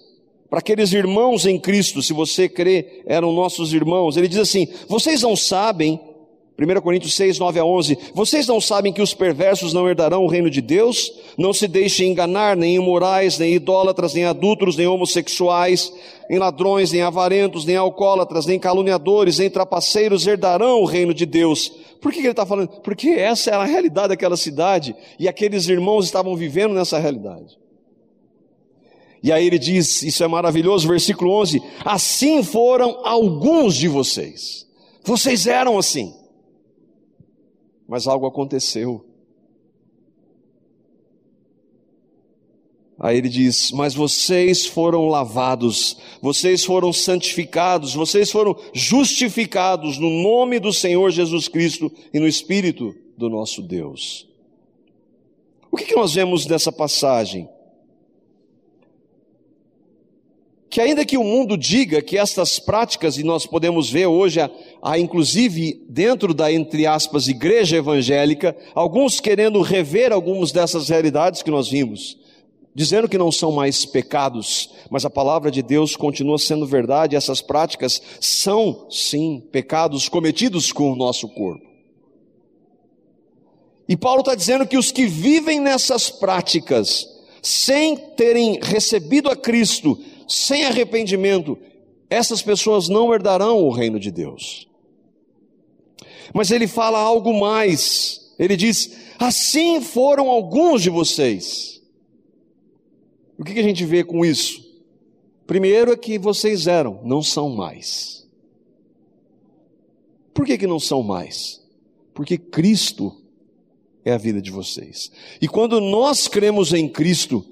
para 0.49 0.61
aqueles 0.61 0.93
irmãos 0.93 1.45
em 1.45 1.59
Cristo, 1.59 2.03
se 2.03 2.13
você 2.13 2.49
crê, 2.49 3.03
eram 3.07 3.33
nossos 3.33 3.73
irmãos. 3.73 4.17
Ele 4.17 4.29
diz 4.29 4.39
assim: 4.39 4.69
Vocês 4.89 5.23
não 5.23 5.35
sabem, 5.35 6.01
1 6.59 6.81
Coríntios 6.81 7.13
6, 7.15 7.39
9 7.39 7.61
a 7.61 7.65
11, 7.67 7.99
vocês 8.15 8.47
não 8.47 8.63
sabem 8.63 8.91
que 8.91 9.03
os 9.03 9.13
perversos 9.13 9.75
não 9.75 9.87
herdarão 9.87 10.25
o 10.25 10.27
reino 10.27 10.49
de 10.49 10.63
Deus? 10.63 11.13
Não 11.37 11.53
se 11.53 11.69
deixem 11.69 12.11
enganar, 12.11 12.57
nem 12.57 12.77
imorais, 12.77 13.39
nem 13.39 13.53
idólatras, 13.53 14.15
nem 14.15 14.25
adúlteros, 14.25 14.75
nem 14.75 14.87
homossexuais, 14.87 15.93
nem 16.31 16.39
ladrões, 16.39 16.93
nem 16.93 17.03
avarentos, 17.03 17.67
nem 17.67 17.77
alcoólatras, 17.77 18.47
nem 18.47 18.59
caluniadores, 18.59 19.39
nem 19.39 19.51
trapaceiros 19.51 20.27
herdarão 20.27 20.81
o 20.81 20.87
reino 20.87 21.13
de 21.13 21.27
Deus. 21.27 21.69
Por 22.01 22.11
que 22.11 22.21
ele 22.21 22.29
está 22.29 22.47
falando? 22.47 22.69
Porque 22.83 23.11
essa 23.11 23.51
era 23.51 23.63
a 23.63 23.67
realidade 23.67 24.09
daquela 24.09 24.37
cidade 24.37 24.97
e 25.19 25.29
aqueles 25.29 25.69
irmãos 25.69 26.07
estavam 26.07 26.35
vivendo 26.35 26.73
nessa 26.73 26.99
realidade. 26.99 27.59
E 29.23 29.31
aí 29.31 29.47
ele 29.47 29.59
diz, 29.59 30.03
isso 30.03 30.25
é 30.25 30.29
maravilhoso, 30.29 30.89
versículo 30.89 31.33
11: 31.33 31.61
Assim 31.85 32.43
foram 32.43 33.05
alguns 33.05 33.75
de 33.75 33.89
vocês. 33.89 34.67
Vocês 35.05 35.47
eram 35.47 35.79
assim. 35.79 36.15
Mas 37.89 38.07
algo 38.07 38.27
aconteceu. 38.27 39.05
Aí 42.99 43.19
ele 43.19 43.29
diz: 43.29 43.71
Mas 43.73 43.95
vocês 43.95 44.67
foram 44.67 45.09
lavados, 45.09 45.97
vocês 46.21 46.65
foram 46.65 46.93
santificados, 46.93 47.95
vocês 47.95 48.31
foram 48.31 48.57
justificados 48.73 49.99
no 49.99 50.11
nome 50.11 50.59
do 50.59 50.73
Senhor 50.73 51.11
Jesus 51.11 51.47
Cristo 51.47 51.93
e 52.13 52.19
no 52.19 52.27
Espírito 52.27 52.95
do 53.17 53.29
nosso 53.29 53.63
Deus. 53.63 54.27
O 55.71 55.77
que, 55.77 55.85
que 55.85 55.97
nós 55.97 56.15
vemos 56.15 56.47
dessa 56.47 56.73
passagem? 56.73 57.49
Que 60.69 60.81
ainda 60.81 61.05
que 61.05 61.17
o 61.17 61.25
mundo 61.25 61.57
diga 61.57 62.03
que 62.03 62.19
estas 62.19 62.59
práticas, 62.59 63.17
e 63.17 63.23
nós 63.23 63.47
podemos 63.47 63.89
ver 63.89 64.07
hoje, 64.07 64.41
há, 64.83 64.99
inclusive 64.99 65.81
dentro 65.89 66.35
da, 66.35 66.53
entre 66.53 66.87
aspas, 66.87 67.29
igreja 67.29 67.77
evangélica, 67.77 68.57
alguns 68.75 69.21
querendo 69.21 69.63
rever 69.63 70.13
algumas 70.13 70.51
dessas 70.51 70.89
realidades 70.89 71.43
que 71.43 71.51
nós 71.51 71.69
vimos, 71.69 72.19
dizendo 72.75 73.09
que 73.09 73.17
não 73.17 73.31
são 73.31 73.53
mais 73.53 73.87
pecados, 73.87 74.71
mas 74.91 75.05
a 75.05 75.11
palavra 75.11 75.51
de 75.51 75.63
Deus 75.63 75.95
continua 75.95 76.39
sendo 76.39 76.67
verdade, 76.67 77.17
essas 77.17 77.41
práticas 77.41 78.03
são, 78.21 78.87
sim, 78.91 79.43
pecados 79.53 80.09
cometidos 80.09 80.73
com 80.73 80.93
o 80.93 80.97
nosso 80.97 81.29
corpo. 81.29 81.65
E 83.89 83.97
Paulo 83.97 84.21
está 84.21 84.35
dizendo 84.35 84.67
que 84.67 84.77
os 84.77 84.91
que 84.91 85.07
vivem 85.07 85.61
nessas 85.61 86.11
práticas, 86.11 87.07
sem 87.41 87.97
terem 87.97 88.59
recebido 88.61 89.31
a 89.31 89.37
Cristo, 89.37 89.97
sem 90.27 90.65
arrependimento, 90.65 91.59
essas 92.09 92.43
pessoas 92.43 92.89
não 92.89 93.13
herdarão 93.13 93.59
o 93.59 93.71
reino 93.71 93.99
de 93.99 94.11
Deus. 94.11 94.69
Mas 96.33 96.51
ele 96.51 96.67
fala 96.67 96.99
algo 96.99 97.39
mais. 97.39 98.35
Ele 98.39 98.57
diz: 98.57 98.97
Assim 99.19 99.81
foram 99.81 100.29
alguns 100.29 100.83
de 100.83 100.91
vocês. 100.91 101.83
O 103.39 103.45
que 103.45 103.59
a 103.59 103.63
gente 103.63 103.85
vê 103.85 104.03
com 104.03 104.25
isso? 104.25 104.65
Primeiro 105.47 105.93
é 105.93 105.97
que 105.97 106.19
vocês 106.19 106.67
eram, 106.67 107.01
não 107.05 107.23
são 107.23 107.51
mais. 107.51 108.27
Por 110.35 110.45
que, 110.45 110.59
que 110.59 110.67
não 110.67 110.81
são 110.81 111.03
mais? 111.03 111.63
Porque 112.13 112.37
Cristo 112.37 113.17
é 114.05 114.13
a 114.13 114.19
vida 114.19 114.41
de 114.41 114.51
vocês. 114.51 115.11
E 115.41 115.47
quando 115.49 115.81
nós 115.81 116.29
cremos 116.29 116.73
em 116.73 116.89
Cristo, 116.89 117.45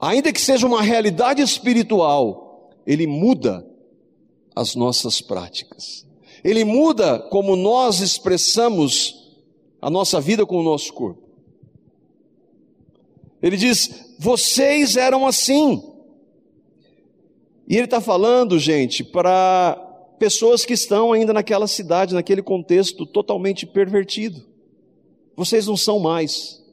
ainda 0.00 0.32
que 0.32 0.40
seja 0.40 0.66
uma 0.66 0.82
realidade 0.82 1.42
espiritual, 1.42 2.70
ele 2.86 3.06
muda 3.06 3.66
as 4.54 4.74
nossas 4.74 5.20
práticas. 5.20 6.06
Ele 6.42 6.64
muda 6.64 7.18
como 7.18 7.56
nós 7.56 8.00
expressamos 8.00 9.36
a 9.80 9.90
nossa 9.90 10.20
vida 10.20 10.46
com 10.46 10.56
o 10.58 10.62
nosso 10.62 10.92
corpo. 10.92 11.28
Ele 13.42 13.56
diz: 13.56 14.14
vocês 14.18 14.96
eram 14.96 15.26
assim. 15.26 15.82
E 17.68 17.76
ele 17.76 17.84
está 17.84 18.00
falando, 18.00 18.58
gente, 18.58 19.04
para 19.04 19.76
pessoas 20.18 20.64
que 20.64 20.72
estão 20.72 21.12
ainda 21.12 21.32
naquela 21.32 21.66
cidade, 21.66 22.14
naquele 22.14 22.42
contexto 22.42 23.06
totalmente 23.06 23.66
pervertido. 23.66 24.42
Vocês 25.36 25.66
não 25.66 25.76
são 25.76 26.00
mais. 26.00 26.64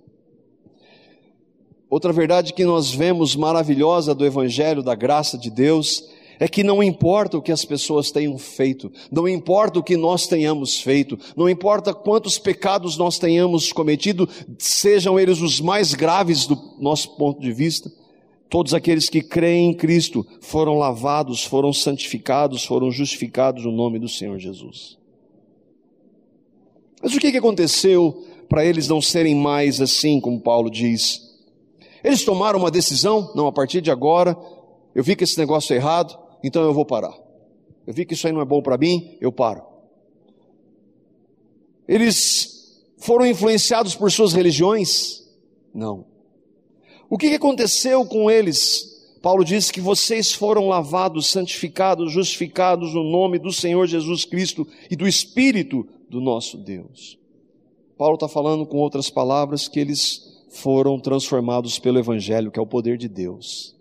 Outra 1.89 2.12
verdade 2.12 2.54
que 2.54 2.65
nós 2.65 2.92
vemos 2.92 3.36
maravilhosa 3.36 4.15
do 4.15 4.25
Evangelho, 4.25 4.82
da 4.82 4.96
graça 4.96 5.38
de 5.38 5.50
Deus, 5.50 6.04
é 6.39 6.48
que 6.48 6.63
não 6.63 6.84
importa 6.84 7.38
o 7.38 7.42
que 7.42 7.51
as 7.51 7.63
pessoas 7.63 8.12
tenham 8.12 8.38
feito, 8.38 8.92
não 9.12 9.27
importa 9.27 9.80
o 9.80 9.84
que 9.84 9.96
nós 9.96 10.27
tenhamos 10.27 10.82
feito, 10.82 11.18
não 11.36 11.50
importa 11.50 11.94
quantos 11.94 12.38
pecados 12.38 12.98
nós 12.98 13.18
tenhamos 13.18 13.72
cometido, 13.72 14.27
sejam 14.58 15.20
eles 15.20 15.39
os 15.42 15.62
mais 15.62 15.94
graves 15.94 16.46
do 16.46 16.58
nosso 16.80 17.15
ponto 17.15 17.39
de 17.39 17.54
vista, 17.54 17.92
todos 18.50 18.74
aqueles 18.74 19.10
que 19.10 19.22
creem 19.22 19.70
em 19.70 19.74
Cristo 19.74 20.25
foram 20.42 20.77
lavados, 20.77 21.44
foram 21.44 21.72
santificados, 21.72 22.65
foram 22.65 22.92
justificados 22.92 23.63
no 23.63 23.72
nome 23.72 24.00
do 24.00 24.10
Senhor 24.10 24.38
Jesus. 24.38 24.98
Mas 27.01 27.13
o 27.13 27.20
que 27.20 27.27
aconteceu 27.27 28.25
para 28.50 28.65
eles 28.65 28.88
não 28.88 29.01
serem 29.01 29.36
mais 29.36 29.80
assim, 29.80 30.20
como 30.20 30.39
Paulo 30.39 30.70
diz? 30.70 31.25
Eles 32.06 32.24
tomaram 32.24 32.60
uma 32.60 32.70
decisão, 32.70 33.32
não, 33.34 33.48
a 33.48 33.52
partir 33.52 33.82
de 33.82 33.90
agora, 33.90 34.38
eu 34.94 35.04
vi 35.04 35.16
que 35.16 35.24
esse 35.24 35.40
negócio 35.40 35.74
é 35.74 35.78
errado, 35.78 36.16
então 36.44 36.62
eu 36.62 36.72
vou 36.72 36.86
parar. 36.86 37.18
Eu 37.88 37.92
vi 37.96 38.06
que 38.06 38.14
isso 38.14 38.28
aí 38.28 38.32
não 38.32 38.42
é 38.42 38.46
bom 38.46 38.62
para 38.62 38.78
mim, 38.78 39.18
eu 39.20 39.32
paro. 39.32 39.64
Eles 41.88 42.80
foram 43.00 43.26
influenciados 43.26 43.96
por 43.96 44.12
suas 44.12 44.34
religiões? 44.34 45.24
Não. 45.74 46.06
O 47.10 47.18
que 47.18 47.34
aconteceu 47.34 48.06
com 48.06 48.30
eles? 48.30 49.18
Paulo 49.20 49.44
diz 49.44 49.72
que 49.72 49.82
vocês 49.82 50.32
foram 50.32 50.68
lavados, 50.68 51.26
santificados, 51.26 52.12
justificados 52.12 52.94
no 52.94 53.04
nome 53.04 53.40
do 53.40 53.52
Senhor 53.52 53.88
Jesus 53.88 54.26
Cristo 54.26 54.68
e 54.92 54.96
do 54.96 55.08
Espírito 55.08 55.88
do 56.08 56.22
nosso 56.22 56.56
Deus. 56.56 57.18
Paulo 57.98 58.14
está 58.14 58.28
falando 58.28 58.64
com 58.64 58.78
outras 58.78 59.10
palavras 59.10 59.68
que 59.68 59.80
eles 59.80 60.35
foram 60.56 60.98
transformados 60.98 61.78
pelo 61.80 62.00
Evangelho, 62.00 62.50
que 62.50 62.58
é 62.58 62.62
o 62.62 62.68
poder 62.68 62.98
de 62.98 63.10
Deus. 63.10 63.76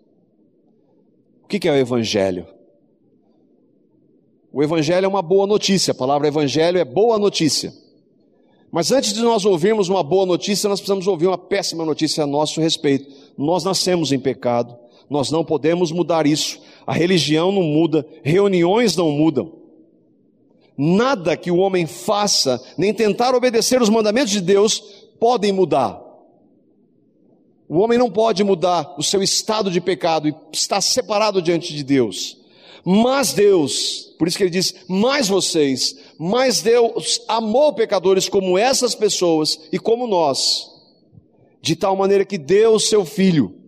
O 1.43 1.47
que 1.47 1.67
é 1.67 1.71
o 1.71 1.75
Evangelho? 1.75 2.45
O 4.51 4.61
Evangelho 4.61 5.05
é 5.05 5.07
uma 5.07 5.21
boa 5.21 5.47
notícia, 5.47 5.91
a 5.91 5.95
palavra 5.95 6.27
Evangelho 6.27 6.77
é 6.77 6.83
boa 6.83 7.17
notícia. 7.17 7.73
Mas 8.71 8.91
antes 8.91 9.13
de 9.13 9.21
nós 9.21 9.45
ouvirmos 9.45 9.87
uma 9.87 10.03
boa 10.03 10.25
notícia, 10.25 10.67
nós 10.67 10.81
precisamos 10.81 11.07
ouvir 11.07 11.27
uma 11.27 11.37
péssima 11.37 11.85
notícia 11.85 12.25
a 12.25 12.27
nosso 12.27 12.59
respeito. 12.59 13.09
Nós 13.37 13.63
nascemos 13.63 14.11
em 14.11 14.19
pecado, 14.19 14.75
nós 15.09 15.31
não 15.31 15.45
podemos 15.45 15.93
mudar 15.93 16.27
isso. 16.27 16.59
A 16.85 16.93
religião 16.93 17.53
não 17.53 17.63
muda, 17.63 18.05
reuniões 18.21 18.97
não 18.97 19.11
mudam. 19.11 19.53
Nada 20.77 21.37
que 21.37 21.49
o 21.49 21.57
homem 21.57 21.85
faça, 21.85 22.61
nem 22.77 22.93
tentar 22.93 23.33
obedecer 23.33 23.81
os 23.81 23.89
mandamentos 23.89 24.31
de 24.31 24.41
Deus, 24.41 24.79
podem 25.19 25.53
mudar. 25.53 26.04
O 27.67 27.79
homem 27.79 27.97
não 27.97 28.11
pode 28.11 28.43
mudar 28.43 28.95
o 28.97 29.03
seu 29.03 29.23
estado 29.23 29.71
de 29.71 29.81
pecado 29.81 30.27
e 30.27 30.35
está 30.53 30.79
separado 30.79 31.41
diante 31.41 31.73
de 31.73 31.83
Deus. 31.83 32.37
Mas 32.83 33.33
Deus, 33.33 34.13
por 34.19 34.27
isso 34.27 34.37
que 34.37 34.43
ele 34.43 34.51
diz, 34.51 34.75
mais 34.87 35.27
vocês, 35.27 35.97
mas 36.19 36.61
Deus 36.61 37.19
amou 37.27 37.73
pecadores 37.73 38.29
como 38.29 38.57
essas 38.57 38.93
pessoas 38.93 39.59
e 39.71 39.79
como 39.79 40.05
nós, 40.05 40.69
de 41.61 41.75
tal 41.75 41.95
maneira 41.95 42.23
que 42.23 42.37
deu 42.37 42.79
seu 42.79 43.03
Filho, 43.03 43.65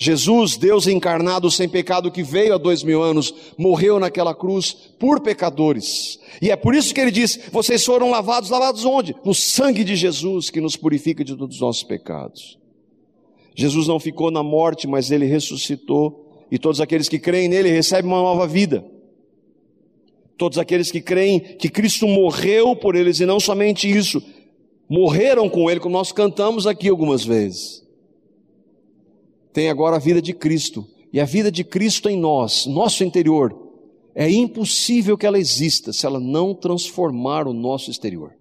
Jesus, 0.00 0.56
Deus 0.56 0.86
encarnado 0.86 1.50
sem 1.50 1.68
pecado 1.68 2.10
que 2.12 2.22
veio 2.22 2.54
há 2.54 2.56
dois 2.56 2.84
mil 2.84 3.02
anos, 3.02 3.34
morreu 3.58 3.98
naquela 3.98 4.32
cruz 4.32 4.72
por 4.96 5.20
pecadores. 5.20 6.20
E 6.40 6.52
é 6.52 6.56
por 6.56 6.72
isso 6.72 6.94
que 6.94 7.00
ele 7.00 7.10
diz: 7.10 7.38
vocês 7.50 7.84
foram 7.84 8.08
lavados, 8.08 8.48
lavados 8.48 8.84
onde? 8.84 9.16
No 9.24 9.34
sangue 9.34 9.82
de 9.82 9.96
Jesus 9.96 10.50
que 10.50 10.60
nos 10.60 10.76
purifica 10.76 11.24
de 11.24 11.36
todos 11.36 11.56
os 11.56 11.60
nossos 11.60 11.82
pecados. 11.82 12.57
Jesus 13.58 13.88
não 13.88 13.98
ficou 13.98 14.30
na 14.30 14.40
morte, 14.40 14.86
mas 14.86 15.10
ele 15.10 15.26
ressuscitou, 15.26 16.46
e 16.48 16.60
todos 16.60 16.80
aqueles 16.80 17.08
que 17.08 17.18
creem 17.18 17.48
nele 17.48 17.68
recebem 17.68 18.08
uma 18.08 18.22
nova 18.22 18.46
vida. 18.46 18.86
Todos 20.36 20.58
aqueles 20.58 20.92
que 20.92 21.00
creem 21.00 21.40
que 21.40 21.68
Cristo 21.68 22.06
morreu 22.06 22.76
por 22.76 22.94
eles, 22.94 23.18
e 23.18 23.26
não 23.26 23.40
somente 23.40 23.90
isso, 23.90 24.22
morreram 24.88 25.50
com 25.50 25.68
ele, 25.68 25.80
como 25.80 25.96
nós 25.96 26.12
cantamos 26.12 26.68
aqui 26.68 26.88
algumas 26.88 27.24
vezes. 27.24 27.84
Tem 29.52 29.68
agora 29.68 29.96
a 29.96 29.98
vida 29.98 30.22
de 30.22 30.32
Cristo, 30.32 30.86
e 31.12 31.18
a 31.18 31.24
vida 31.24 31.50
de 31.50 31.64
Cristo 31.64 32.08
em 32.08 32.16
nós, 32.16 32.64
nosso 32.64 33.02
interior, 33.02 33.52
é 34.14 34.30
impossível 34.30 35.18
que 35.18 35.26
ela 35.26 35.36
exista 35.36 35.92
se 35.92 36.06
ela 36.06 36.20
não 36.20 36.54
transformar 36.54 37.48
o 37.48 37.52
nosso 37.52 37.90
exterior. 37.90 38.37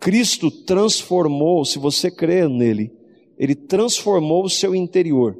Cristo 0.00 0.50
transformou, 0.50 1.64
se 1.64 1.78
você 1.78 2.10
crê 2.10 2.46
nele, 2.48 2.92
ele 3.38 3.54
transformou 3.54 4.44
o 4.44 4.50
seu 4.50 4.74
interior. 4.74 5.36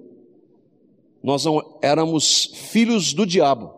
Nós 1.23 1.45
não 1.45 1.79
éramos 1.83 2.51
filhos 2.55 3.13
do 3.13 3.27
diabo, 3.27 3.73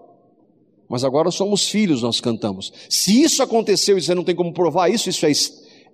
mas 0.89 1.05
agora 1.05 1.31
somos 1.31 1.69
filhos, 1.69 2.03
nós 2.03 2.21
cantamos. 2.21 2.73
Se 2.89 3.23
isso 3.23 3.43
aconteceu 3.43 3.97
e 3.97 4.03
você 4.03 4.15
não 4.15 4.25
tem 4.25 4.35
como 4.35 4.53
provar 4.53 4.89
isso, 4.89 5.09
isso 5.09 5.27
é, 5.27 5.33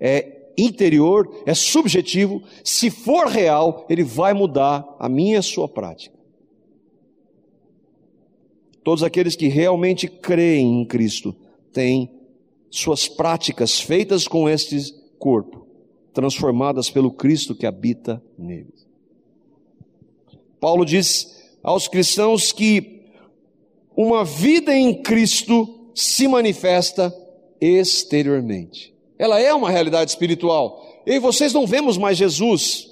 é 0.00 0.36
interior, 0.56 1.42
é 1.44 1.54
subjetivo. 1.54 2.42
Se 2.64 2.90
for 2.90 3.26
real, 3.26 3.84
ele 3.88 4.02
vai 4.02 4.32
mudar 4.32 4.86
a 4.98 5.08
minha 5.08 5.34
e 5.34 5.38
a 5.38 5.42
sua 5.42 5.68
prática. 5.68 6.16
Todos 8.82 9.02
aqueles 9.02 9.34
que 9.34 9.48
realmente 9.48 10.06
creem 10.06 10.80
em 10.80 10.84
Cristo 10.84 11.34
têm 11.72 12.15
suas 12.70 13.08
práticas 13.08 13.80
feitas 13.80 14.26
com 14.26 14.48
este 14.48 14.94
corpo, 15.18 15.66
transformadas 16.12 16.90
pelo 16.90 17.10
Cristo 17.10 17.54
que 17.54 17.66
habita 17.66 18.22
nele. 18.38 18.74
Paulo 20.60 20.84
diz 20.84 21.34
aos 21.62 21.88
cristãos 21.88 22.52
que 22.52 23.02
uma 23.96 24.24
vida 24.24 24.74
em 24.74 25.02
Cristo 25.02 25.90
se 25.94 26.28
manifesta 26.28 27.14
exteriormente. 27.60 28.94
Ela 29.18 29.40
é 29.40 29.52
uma 29.54 29.70
realidade 29.70 30.10
espiritual. 30.10 31.02
E 31.06 31.18
vocês 31.18 31.52
não 31.52 31.66
vemos 31.66 31.96
mais 31.96 32.18
Jesus. 32.18 32.90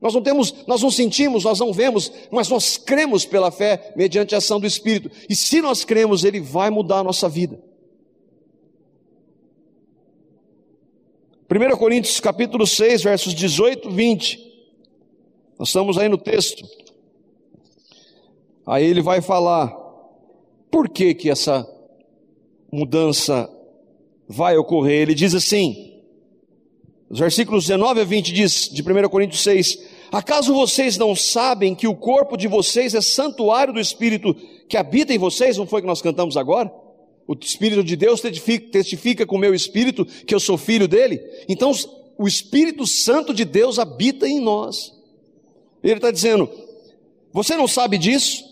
Nós 0.00 0.12
não 0.12 0.20
temos, 0.20 0.54
nós 0.66 0.82
não 0.82 0.90
sentimos, 0.90 1.44
nós 1.44 1.58
não 1.58 1.72
vemos, 1.72 2.12
mas 2.30 2.48
nós 2.48 2.76
cremos 2.76 3.24
pela 3.24 3.50
fé 3.50 3.92
mediante 3.96 4.34
a 4.34 4.38
ação 4.38 4.60
do 4.60 4.66
Espírito. 4.66 5.10
E 5.28 5.34
se 5.34 5.62
nós 5.62 5.84
cremos, 5.84 6.24
ele 6.24 6.40
vai 6.40 6.68
mudar 6.68 6.98
a 6.98 7.04
nossa 7.04 7.28
vida. 7.28 7.58
1 11.48 11.76
Coríntios 11.76 12.18
capítulo 12.18 12.66
6, 12.66 13.04
versos 13.04 13.32
18 13.32 13.88
e 13.88 13.92
20. 13.92 14.52
Nós 15.56 15.68
estamos 15.68 15.96
aí 15.96 16.08
no 16.08 16.18
texto. 16.18 16.66
Aí 18.66 18.84
ele 18.84 19.00
vai 19.00 19.20
falar 19.20 19.68
por 20.72 20.88
que 20.88 21.14
que 21.14 21.30
essa 21.30 21.64
mudança 22.72 23.48
vai 24.28 24.56
ocorrer. 24.56 25.02
Ele 25.02 25.14
diz 25.14 25.36
assim: 25.36 26.02
os 27.08 27.20
versículos 27.20 27.64
19 27.64 28.00
a 28.00 28.04
20 28.04 28.32
diz 28.32 28.68
de 28.68 28.82
1 28.82 29.08
Coríntios 29.08 29.42
6: 29.42 29.78
Acaso 30.10 30.52
vocês 30.52 30.98
não 30.98 31.14
sabem 31.14 31.76
que 31.76 31.86
o 31.86 31.94
corpo 31.94 32.36
de 32.36 32.48
vocês 32.48 32.92
é 32.92 33.00
santuário 33.00 33.72
do 33.72 33.78
Espírito 33.78 34.34
que 34.68 34.76
habita 34.76 35.14
em 35.14 35.18
vocês? 35.18 35.56
Não 35.56 35.66
foi 35.66 35.80
que 35.80 35.86
nós 35.86 36.02
cantamos 36.02 36.36
agora? 36.36 36.72
O 37.26 37.34
Espírito 37.34 37.82
de 37.82 37.96
Deus 37.96 38.20
testifica, 38.20 38.70
testifica 38.70 39.26
com 39.26 39.36
o 39.36 39.38
meu 39.38 39.52
espírito 39.52 40.04
que 40.04 40.34
eu 40.34 40.38
sou 40.38 40.56
filho 40.56 40.86
dele. 40.86 41.20
Então, 41.48 41.72
o 42.16 42.26
Espírito 42.26 42.86
Santo 42.86 43.34
de 43.34 43.44
Deus 43.44 43.78
habita 43.78 44.28
em 44.28 44.40
nós. 44.40 44.94
Ele 45.82 45.94
está 45.94 46.10
dizendo: 46.10 46.48
Você 47.32 47.56
não 47.56 47.66
sabe 47.66 47.98
disso? 47.98 48.44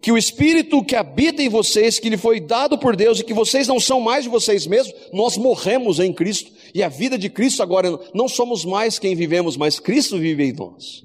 Que 0.00 0.12
o 0.12 0.18
Espírito 0.18 0.84
que 0.84 0.96
habita 0.96 1.42
em 1.42 1.48
vocês, 1.48 1.98
que 1.98 2.08
lhe 2.08 2.16
foi 2.16 2.40
dado 2.40 2.76
por 2.78 2.96
Deus 2.96 3.20
e 3.20 3.24
que 3.24 3.34
vocês 3.34 3.68
não 3.68 3.78
são 3.78 4.00
mais 4.00 4.24
de 4.24 4.30
vocês 4.30 4.66
mesmos, 4.66 4.94
nós 5.12 5.36
morremos 5.36 6.00
em 6.00 6.12
Cristo 6.12 6.50
e 6.74 6.82
a 6.82 6.88
vida 6.88 7.16
de 7.16 7.28
Cristo 7.28 7.62
agora 7.62 7.98
não 8.12 8.26
somos 8.28 8.64
mais 8.64 8.98
quem 8.98 9.14
vivemos, 9.14 9.56
mas 9.56 9.78
Cristo 9.78 10.18
vive 10.18 10.44
em 10.44 10.52
nós. 10.52 11.04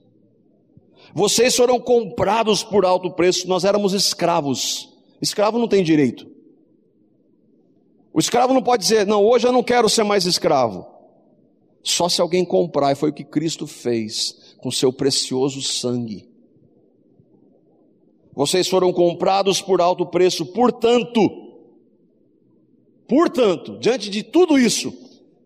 Vocês 1.13 1.55
foram 1.55 1.79
comprados 1.79 2.63
por 2.63 2.85
alto 2.85 3.11
preço, 3.11 3.47
nós 3.47 3.63
éramos 3.63 3.93
escravos. 3.93 4.89
Escravo 5.21 5.59
não 5.59 5.67
tem 5.67 5.83
direito. 5.83 6.36
O 8.17 8.19
escravo 8.19 8.51
não 8.51 8.63
pode 8.63 8.81
dizer, 8.81 9.05
não, 9.05 9.23
hoje 9.23 9.45
eu 9.45 9.51
não 9.51 9.61
quero 9.61 9.87
ser 9.87 10.03
mais 10.03 10.25
escravo. 10.25 10.87
Só 11.83 12.09
se 12.09 12.19
alguém 12.19 12.43
comprar, 12.43 12.91
e 12.91 12.95
foi 12.95 13.11
o 13.11 13.13
que 13.13 13.23
Cristo 13.23 13.67
fez 13.67 14.55
com 14.57 14.71
seu 14.71 14.91
precioso 14.91 15.61
sangue. 15.61 16.27
Vocês 18.33 18.67
foram 18.67 18.91
comprados 18.91 19.61
por 19.61 19.79
alto 19.79 20.03
preço, 20.03 20.47
portanto, 20.47 21.21
portanto, 23.07 23.77
diante 23.77 24.09
de 24.09 24.23
tudo 24.23 24.57
isso, 24.57 24.91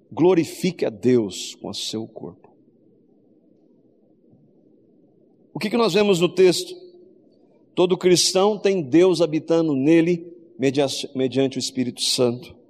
glorifique 0.09 0.85
a 0.85 0.89
Deus 0.89 1.55
com 1.55 1.67
o 1.67 1.73
seu 1.73 2.07
corpo. 2.07 2.55
O 5.53 5.59
que, 5.59 5.69
que 5.69 5.75
nós 5.75 5.93
vemos 5.93 6.21
no 6.21 6.29
texto? 6.29 6.73
Todo 7.75 7.97
cristão 7.97 8.57
tem 8.57 8.81
Deus 8.81 9.19
habitando 9.19 9.75
nele 9.75 10.25
mediante 11.13 11.57
o 11.57 11.59
Espírito 11.59 12.01
Santo. 12.01 12.60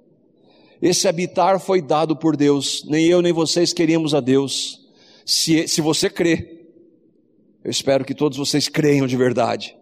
Esse 0.82 1.06
habitar 1.06 1.60
foi 1.60 1.80
dado 1.80 2.16
por 2.16 2.36
Deus, 2.36 2.84
nem 2.88 3.06
eu 3.06 3.22
nem 3.22 3.32
vocês 3.32 3.72
queríamos 3.72 4.14
a 4.14 4.20
Deus. 4.20 4.80
Se, 5.24 5.68
se 5.68 5.80
você 5.80 6.10
crê, 6.10 6.66
eu 7.62 7.70
espero 7.70 8.04
que 8.04 8.12
todos 8.12 8.36
vocês 8.36 8.66
creiam 8.68 9.06
de 9.06 9.16
verdade. 9.16 9.76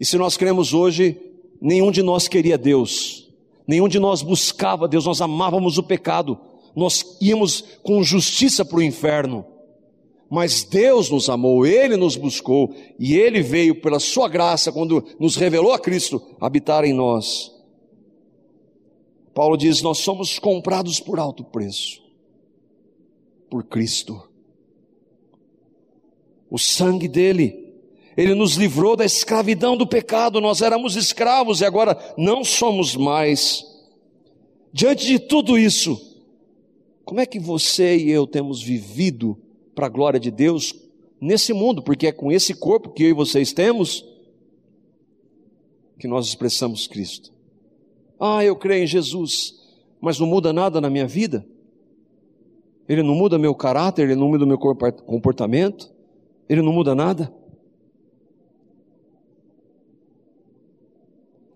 E 0.00 0.04
se 0.04 0.18
nós 0.18 0.36
cremos 0.36 0.74
hoje, 0.74 1.16
nenhum 1.60 1.92
de 1.92 2.02
nós 2.02 2.26
queria 2.26 2.58
Deus, 2.58 3.30
nenhum 3.64 3.86
de 3.86 4.00
nós 4.00 4.22
buscava 4.22 4.88
Deus, 4.88 5.06
nós 5.06 5.20
amávamos 5.20 5.78
o 5.78 5.84
pecado, 5.84 6.36
nós 6.74 7.16
íamos 7.20 7.62
com 7.84 8.02
justiça 8.02 8.64
para 8.64 8.78
o 8.78 8.82
inferno. 8.82 9.46
Mas 10.28 10.64
Deus 10.64 11.08
nos 11.10 11.28
amou, 11.28 11.64
Ele 11.64 11.96
nos 11.96 12.16
buscou 12.16 12.74
e 12.98 13.14
Ele 13.14 13.40
veio 13.40 13.80
pela 13.80 14.00
Sua 14.00 14.28
graça, 14.28 14.72
quando 14.72 15.04
nos 15.20 15.36
revelou 15.36 15.72
a 15.72 15.78
Cristo, 15.78 16.20
habitar 16.40 16.84
em 16.84 16.92
nós. 16.92 17.59
Paulo 19.40 19.56
diz: 19.56 19.80
Nós 19.80 19.96
somos 19.96 20.38
comprados 20.38 21.00
por 21.00 21.18
alto 21.18 21.42
preço, 21.42 22.02
por 23.48 23.64
Cristo. 23.64 24.28
O 26.50 26.58
sangue 26.58 27.08
dele, 27.08 27.72
ele 28.18 28.34
nos 28.34 28.56
livrou 28.56 28.94
da 28.96 29.06
escravidão 29.06 29.78
do 29.78 29.86
pecado, 29.86 30.42
nós 30.42 30.60
éramos 30.60 30.94
escravos 30.94 31.62
e 31.62 31.64
agora 31.64 31.98
não 32.18 32.44
somos 32.44 32.94
mais. 32.94 33.64
Diante 34.74 35.06
de 35.06 35.18
tudo 35.18 35.58
isso, 35.58 36.20
como 37.02 37.20
é 37.20 37.24
que 37.24 37.40
você 37.40 37.96
e 37.96 38.10
eu 38.10 38.26
temos 38.26 38.62
vivido 38.62 39.38
para 39.74 39.86
a 39.86 39.88
glória 39.88 40.20
de 40.20 40.30
Deus 40.30 40.74
nesse 41.18 41.54
mundo, 41.54 41.82
porque 41.82 42.08
é 42.08 42.12
com 42.12 42.30
esse 42.30 42.52
corpo 42.52 42.90
que 42.90 43.04
eu 43.04 43.08
e 43.08 43.14
vocês 43.14 43.54
temos 43.54 44.04
que 45.98 46.06
nós 46.06 46.26
expressamos 46.26 46.86
Cristo. 46.86 47.39
Ah, 48.20 48.44
eu 48.44 48.54
creio 48.54 48.84
em 48.84 48.86
Jesus, 48.86 49.54
mas 50.00 50.18
não 50.18 50.26
muda 50.26 50.52
nada 50.52 50.78
na 50.80 50.90
minha 50.90 51.06
vida. 51.06 51.46
Ele 52.86 53.02
não 53.02 53.14
muda 53.14 53.38
meu 53.38 53.54
caráter, 53.54 54.02
ele 54.02 54.14
não 54.14 54.28
muda 54.28 54.44
meu 54.44 54.58
comportamento, 54.58 55.90
ele 56.48 56.60
não 56.60 56.72
muda 56.72 56.94
nada. 56.94 57.32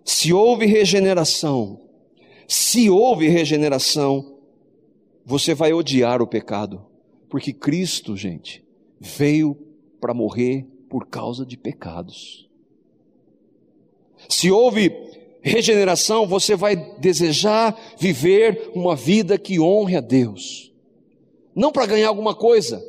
Se 0.04 0.32
houve 0.32 0.64
regeneração, 0.64 1.80
se 2.48 2.88
houve 2.88 3.28
regeneração, 3.28 4.38
você 5.24 5.54
vai 5.54 5.72
odiar 5.72 6.22
o 6.22 6.26
pecado. 6.26 6.86
Porque 7.28 7.52
Cristo, 7.52 8.16
gente, 8.16 8.64
veio 9.00 9.56
para 10.00 10.14
morrer 10.14 10.66
por 10.88 11.08
causa 11.08 11.44
de 11.44 11.56
pecados. 11.56 12.48
Se 14.28 14.50
houve 14.50 14.90
regeneração, 15.44 16.26
você 16.26 16.56
vai 16.56 16.74
desejar 16.98 17.78
viver 17.98 18.70
uma 18.74 18.96
vida 18.96 19.38
que 19.38 19.60
honre 19.60 19.96
a 19.96 20.00
Deus. 20.00 20.72
Não 21.54 21.70
para 21.70 21.86
ganhar 21.86 22.08
alguma 22.08 22.34
coisa, 22.34 22.84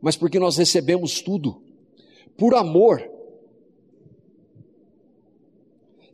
mas 0.00 0.14
porque 0.14 0.38
nós 0.38 0.56
recebemos 0.56 1.20
tudo 1.20 1.62
por 2.36 2.54
amor 2.54 3.10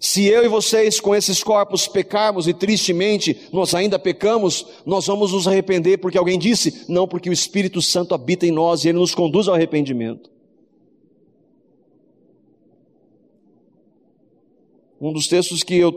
se 0.01 0.27
eu 0.27 0.45
e 0.45 0.49
vocês 0.49 1.01
com 1.01 1.15
esses 1.15 1.43
corpos 1.43 1.89
pecarmos 1.89 2.47
e 2.47 2.55
tristemente 2.55 3.49
nós 3.53 3.75
ainda 3.75 3.99
pecamos, 3.99 4.65
nós 4.87 5.07
vamos 5.07 5.33
nos 5.33 5.49
arrepender 5.49 5.99
porque 5.99 6.17
alguém 6.17 6.39
disse? 6.39 6.85
Não, 6.89 7.09
porque 7.09 7.29
o 7.29 7.33
Espírito 7.33 7.83
Santo 7.83 8.15
habita 8.15 8.47
em 8.47 8.53
nós 8.53 8.85
e 8.85 8.89
ele 8.89 8.99
nos 8.99 9.15
conduz 9.15 9.49
ao 9.49 9.57
arrependimento. 9.57 10.31
Um 15.01 15.13
dos 15.13 15.29
textos 15.29 15.63
que 15.63 15.77
eu 15.77 15.93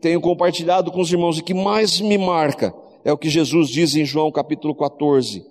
tenho 0.00 0.20
compartilhado 0.20 0.92
com 0.92 1.00
os 1.00 1.10
irmãos 1.10 1.38
e 1.38 1.42
que 1.42 1.54
mais 1.54 2.00
me 2.00 2.18
marca 2.18 2.74
é 3.04 3.12
o 3.12 3.18
que 3.18 3.28
Jesus 3.28 3.68
diz 3.68 3.94
em 3.94 4.04
João 4.04 4.30
capítulo 4.30 4.74
14. 4.74 5.46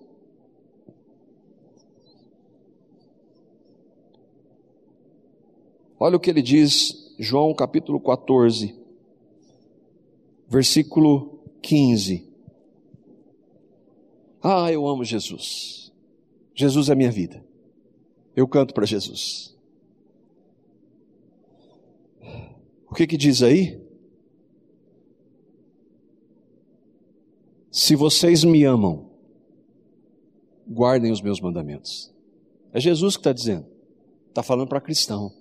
Olha 6.00 6.18
o 6.18 6.20
que 6.20 6.30
ele 6.30 6.42
diz 6.42 7.16
João 7.18 7.54
capítulo 7.54 8.00
14, 8.00 8.76
versículo 10.50 11.39
15. 11.62 12.28
Ah, 14.42 14.70
eu 14.72 14.86
amo 14.86 15.06
Jesus. 15.06 15.94
Jesus 16.54 16.89
é 16.89 16.96
minha 16.96 17.12
vida. 17.12 17.44
Eu 18.36 18.48
canto 18.48 18.74
para 18.74 18.86
Jesus. 18.86 19.56
O 22.94 22.96
que 22.96 23.08
que 23.08 23.18
diz 23.18 23.42
aí? 23.42 23.82
Se 27.72 27.96
vocês 27.96 28.44
me 28.44 28.64
amam, 28.66 29.10
guardem 30.68 31.12
os 31.12 31.20
meus 31.20 31.42
mandamentos. 31.42 32.14
É 32.72 32.80
Jesus 32.80 33.16
que 33.16 33.22
está 33.22 33.34
dizendo. 33.34 33.66
Está 34.30 34.44
falando 34.44 34.68
para 34.68 34.80
cristão. 34.80 35.34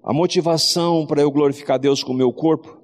A 0.00 0.12
motivação 0.12 1.04
para 1.08 1.22
eu 1.22 1.30
glorificar 1.32 1.76
Deus 1.76 2.04
com 2.04 2.12
o 2.12 2.16
meu 2.16 2.32
corpo 2.32 2.80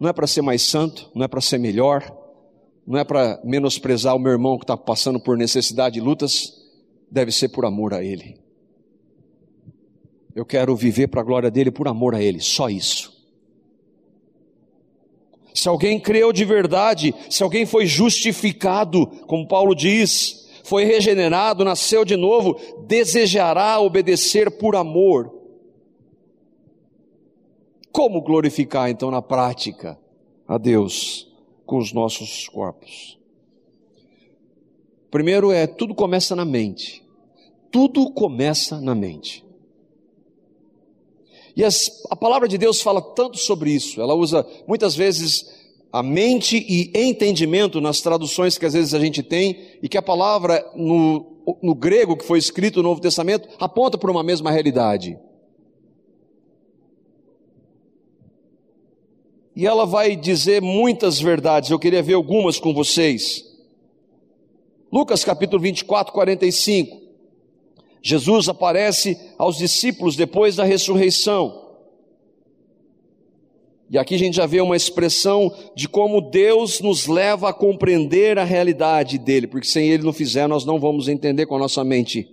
não 0.00 0.08
é 0.08 0.14
para 0.14 0.26
ser 0.26 0.40
mais 0.40 0.62
santo, 0.62 1.10
não 1.14 1.26
é 1.26 1.28
para 1.28 1.42
ser 1.42 1.58
melhor, 1.58 2.10
não 2.86 2.98
é 2.98 3.04
para 3.04 3.38
menosprezar 3.44 4.16
o 4.16 4.18
meu 4.18 4.32
irmão 4.32 4.56
que 4.56 4.64
está 4.64 4.78
passando 4.78 5.20
por 5.20 5.36
necessidade 5.36 5.98
e 5.98 6.02
lutas, 6.02 6.54
deve 7.10 7.30
ser 7.30 7.50
por 7.50 7.66
amor 7.66 7.92
a 7.92 8.02
Ele. 8.02 8.42
Eu 10.34 10.44
quero 10.44 10.74
viver 10.74 11.08
para 11.08 11.20
a 11.20 11.24
glória 11.24 11.50
dele 11.50 11.70
por 11.70 11.86
amor 11.86 12.14
a 12.14 12.22
Ele, 12.22 12.40
só 12.40 12.68
isso. 12.68 13.14
Se 15.54 15.68
alguém 15.68 16.00
creu 16.00 16.32
de 16.32 16.44
verdade, 16.44 17.14
se 17.30 17.42
alguém 17.42 17.64
foi 17.64 17.86
justificado, 17.86 19.06
como 19.26 19.46
Paulo 19.46 19.74
diz, 19.74 20.50
foi 20.64 20.84
regenerado, 20.84 21.64
nasceu 21.64 22.04
de 22.04 22.16
novo, 22.16 22.58
desejará 22.86 23.78
obedecer 23.80 24.50
por 24.50 24.74
amor 24.74 25.32
como 27.92 28.20
glorificar 28.20 28.90
então 28.90 29.08
na 29.08 29.22
prática 29.22 29.96
a 30.48 30.58
Deus 30.58 31.32
com 31.64 31.78
os 31.78 31.92
nossos 31.92 32.48
corpos? 32.48 33.16
Primeiro 35.12 35.52
é 35.52 35.68
tudo 35.68 35.94
começa 35.94 36.34
na 36.34 36.44
mente. 36.44 37.04
Tudo 37.70 38.10
começa 38.10 38.80
na 38.80 38.96
mente. 38.96 39.43
E 41.56 41.64
as, 41.64 42.02
a 42.10 42.16
palavra 42.16 42.48
de 42.48 42.58
Deus 42.58 42.80
fala 42.80 43.00
tanto 43.00 43.38
sobre 43.38 43.70
isso. 43.70 44.00
Ela 44.00 44.14
usa 44.14 44.46
muitas 44.66 44.96
vezes 44.96 45.46
a 45.92 46.02
mente 46.02 46.56
e 46.68 46.90
entendimento 46.92 47.80
nas 47.80 48.00
traduções 48.00 48.58
que 48.58 48.66
às 48.66 48.72
vezes 48.72 48.94
a 48.94 48.98
gente 48.98 49.22
tem, 49.22 49.78
e 49.80 49.88
que 49.88 49.96
a 49.96 50.02
palavra 50.02 50.68
no, 50.74 51.24
no 51.62 51.74
grego 51.74 52.16
que 52.16 52.24
foi 52.24 52.38
escrito 52.38 52.82
no 52.82 52.88
Novo 52.88 53.00
Testamento 53.00 53.48
aponta 53.60 53.96
para 53.96 54.10
uma 54.10 54.24
mesma 54.24 54.50
realidade. 54.50 55.16
E 59.54 59.64
ela 59.64 59.86
vai 59.86 60.16
dizer 60.16 60.60
muitas 60.60 61.20
verdades, 61.20 61.70
eu 61.70 61.78
queria 61.78 62.02
ver 62.02 62.14
algumas 62.14 62.58
com 62.58 62.74
vocês. 62.74 63.44
Lucas 64.92 65.24
capítulo 65.24 65.62
24, 65.62 66.12
45. 66.12 67.03
Jesus 68.06 68.50
aparece 68.50 69.18
aos 69.38 69.56
discípulos 69.56 70.14
depois 70.14 70.56
da 70.56 70.62
ressurreição. 70.62 71.64
E 73.88 73.96
aqui 73.96 74.14
a 74.14 74.18
gente 74.18 74.36
já 74.36 74.44
vê 74.44 74.60
uma 74.60 74.76
expressão 74.76 75.50
de 75.74 75.88
como 75.88 76.20
Deus 76.20 76.80
nos 76.80 77.06
leva 77.06 77.48
a 77.48 77.52
compreender 77.52 78.38
a 78.38 78.44
realidade 78.44 79.16
dele, 79.16 79.46
porque 79.46 79.66
sem 79.66 79.88
ele 79.88 80.02
não 80.02 80.12
fizer, 80.12 80.46
nós 80.46 80.66
não 80.66 80.78
vamos 80.78 81.08
entender 81.08 81.46
com 81.46 81.56
a 81.56 81.58
nossa 81.58 81.82
mente. 81.82 82.28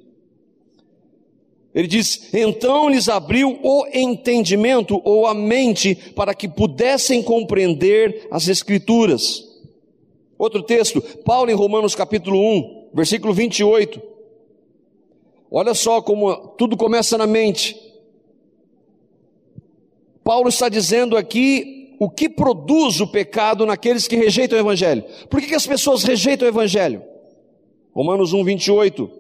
Ele 1.74 1.88
diz: 1.88 2.34
então 2.34 2.90
lhes 2.90 3.08
abriu 3.08 3.58
o 3.64 3.86
entendimento 3.94 5.02
ou 5.06 5.26
a 5.26 5.34
mente 5.34 5.96
para 5.96 6.34
que 6.34 6.50
pudessem 6.50 7.24
compreender 7.24 8.28
as 8.30 8.50
Escrituras. 8.50 9.42
Outro 10.38 10.62
texto, 10.64 11.02
Paulo 11.24 11.50
em 11.50 11.56
Romanos 11.56 11.96
capítulo 11.96 12.38
1, 12.38 12.90
versículo 12.94 13.34
28. 13.34 14.11
Olha 15.52 15.74
só 15.74 16.02
como 16.02 16.34
tudo 16.58 16.78
começa 16.78 17.18
na 17.18 17.28
mente. 17.28 17.76
Paulo 20.24 20.48
está 20.48 20.70
dizendo 20.70 21.18
aqui 21.18 21.98
o 22.00 22.10
que 22.10 22.30
produz 22.30 23.02
o 23.02 23.08
pecado 23.08 23.66
naqueles 23.66 24.08
que 24.08 24.16
rejeitam 24.16 24.58
o 24.58 24.62
Evangelho. 24.62 25.04
Por 25.30 25.42
que, 25.42 25.48
que 25.48 25.56
as 25.56 25.68
pessoas 25.68 26.04
rejeitam 26.04 26.48
o 26.48 26.50
Evangelho? 26.50 27.04
Romanos 27.94 28.32
1, 28.32 28.44
28. 28.46 29.12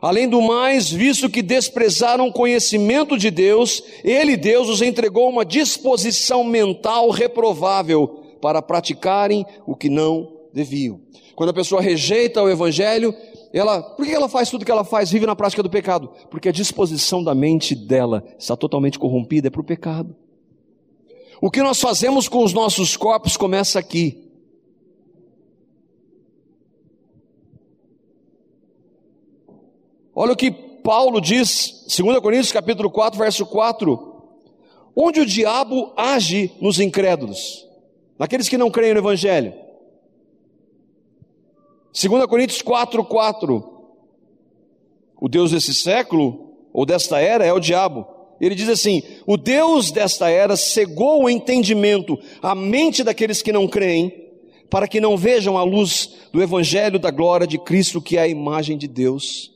Além 0.00 0.28
do 0.28 0.40
mais, 0.40 0.90
visto 0.90 1.28
que 1.28 1.42
desprezaram 1.42 2.28
o 2.28 2.32
conhecimento 2.32 3.18
de 3.18 3.30
Deus, 3.30 3.82
Ele, 4.04 4.36
Deus, 4.36 4.68
os 4.68 4.80
entregou 4.80 5.28
uma 5.28 5.44
disposição 5.44 6.44
mental 6.44 7.10
reprovável 7.10 8.22
para 8.40 8.62
praticarem 8.62 9.44
o 9.66 9.74
que 9.74 9.90
não 9.90 10.32
deviam. 10.54 11.00
Quando 11.34 11.50
a 11.50 11.54
pessoa 11.54 11.82
rejeita 11.82 12.42
o 12.42 12.48
Evangelho, 12.48 13.14
ela, 13.52 13.82
por 13.82 14.06
que 14.06 14.12
ela 14.12 14.28
faz 14.28 14.48
tudo 14.48 14.64
que 14.64 14.70
ela 14.70 14.84
faz? 14.84 15.10
Vive 15.10 15.26
na 15.26 15.34
prática 15.34 15.62
do 15.62 15.70
pecado? 15.70 16.10
Porque 16.30 16.48
a 16.48 16.52
disposição 16.52 17.22
da 17.22 17.34
mente 17.34 17.74
dela 17.74 18.24
está 18.38 18.56
totalmente 18.56 18.98
corrompida, 18.98 19.48
é 19.48 19.50
para 19.50 19.60
o 19.60 19.64
pecado. 19.64 20.14
O 21.40 21.50
que 21.50 21.62
nós 21.62 21.80
fazemos 21.80 22.28
com 22.28 22.44
os 22.44 22.52
nossos 22.52 22.96
corpos 22.96 23.36
começa 23.36 23.78
aqui. 23.78 24.30
Olha 30.14 30.32
o 30.32 30.36
que 30.36 30.50
Paulo 30.50 31.20
diz, 31.20 31.86
2 31.96 32.18
Coríntios 32.20 32.52
capítulo 32.52 32.90
4, 32.90 33.18
verso 33.18 33.46
4, 33.46 34.22
onde 34.94 35.20
o 35.20 35.26
diabo 35.26 35.92
age 35.96 36.52
nos 36.60 36.78
incrédulos, 36.78 37.66
naqueles 38.18 38.48
que 38.48 38.58
não 38.58 38.70
creem 38.70 38.92
no 38.92 39.00
Evangelho. 39.00 39.69
2 41.92 42.26
Coríntios 42.26 42.62
4, 42.62 43.04
4, 43.04 43.82
o 45.20 45.28
Deus 45.28 45.50
desse 45.50 45.74
século, 45.74 46.54
ou 46.72 46.86
desta 46.86 47.20
era, 47.20 47.44
é 47.44 47.52
o 47.52 47.60
diabo. 47.60 48.06
Ele 48.40 48.54
diz 48.54 48.68
assim: 48.68 49.02
o 49.26 49.36
Deus 49.36 49.90
desta 49.90 50.30
era 50.30 50.56
cegou 50.56 51.24
o 51.24 51.30
entendimento, 51.30 52.18
a 52.40 52.54
mente 52.54 53.04
daqueles 53.04 53.42
que 53.42 53.52
não 53.52 53.68
creem, 53.68 54.30
para 54.70 54.88
que 54.88 55.00
não 55.00 55.16
vejam 55.16 55.58
a 55.58 55.62
luz 55.62 56.16
do 56.32 56.42
Evangelho 56.42 56.98
da 56.98 57.10
glória 57.10 57.46
de 57.46 57.58
Cristo, 57.58 58.00
que 58.00 58.16
é 58.16 58.22
a 58.22 58.28
imagem 58.28 58.78
de 58.78 58.88
Deus 58.88 59.50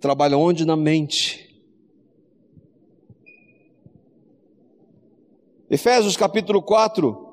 trabalha 0.00 0.36
onde? 0.36 0.64
Na 0.64 0.76
mente. 0.76 1.46
Efésios 5.70 6.16
capítulo 6.16 6.60
4, 6.60 7.28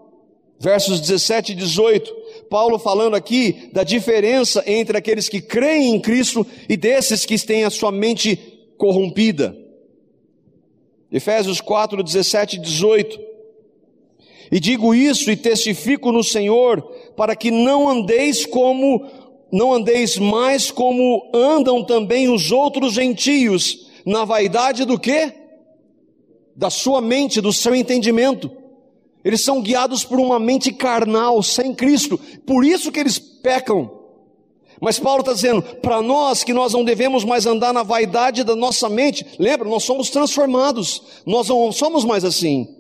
versos 0.60 1.00
17 1.00 1.54
e 1.54 1.56
18. 1.56 2.14
Paulo 2.50 2.80
falando 2.80 3.16
aqui 3.16 3.70
da 3.74 3.84
diferença 3.84 4.64
entre 4.66 4.98
aqueles 4.98 5.30
que 5.30 5.42
creem 5.42 5.96
em 5.96 6.00
Cristo 6.00 6.46
e 6.68 6.76
desses 6.76 7.26
que 7.26 7.38
têm 7.38 7.64
a 7.64 7.70
sua 7.70 7.92
mente 7.92 8.38
corrompida. 8.78 9.56
Efésios 11.12 11.62
4, 11.62 12.04
17 12.04 12.58
e 12.58 12.60
18. 12.60 13.20
E 14.52 14.60
digo 14.60 14.96
isso 14.96 15.30
e 15.30 15.36
testifico 15.36 16.12
no 16.12 16.24
Senhor, 16.24 16.82
para 17.16 17.36
que 17.36 17.52
não 17.52 17.90
andeis 17.90 18.46
como 18.46 19.06
não 19.52 19.74
andeis 19.74 20.18
mais 20.18 20.70
como 20.70 21.30
andam 21.34 21.84
também 21.84 22.30
os 22.30 22.52
outros 22.52 22.94
gentios, 22.94 23.90
na 24.06 24.26
vaidade 24.26 24.84
do 24.86 25.00
que? 25.00 25.34
Da 26.56 26.70
sua 26.70 27.00
mente, 27.00 27.40
do 27.40 27.54
seu 27.54 27.74
entendimento. 27.74 28.52
Eles 29.28 29.42
são 29.42 29.62
guiados 29.62 30.06
por 30.06 30.22
uma 30.22 30.40
mente 30.40 30.72
carnal, 30.72 31.44
sem 31.44 31.76
Cristo, 31.76 32.18
por 32.46 32.64
isso 32.64 32.94
que 32.94 32.98
eles 32.98 33.20
pecam. 33.20 33.92
Mas 34.80 35.00
Paulo 35.00 35.20
está 35.20 35.34
dizendo, 35.34 35.62
para 35.62 36.02
nós 36.02 36.46
que 36.46 36.54
nós 36.54 36.72
não 36.72 36.82
devemos 36.82 37.26
mais 37.26 37.46
andar 37.46 37.74
na 37.74 37.84
vaidade 37.84 38.46
da 38.46 38.56
nossa 38.56 38.88
mente, 38.88 39.26
lembra, 39.38 39.68
nós 39.68 39.84
somos 39.84 40.10
transformados, 40.10 41.04
nós 41.26 41.50
não 41.50 41.74
somos 41.74 42.06
mais 42.06 42.24
assim. 42.24 42.74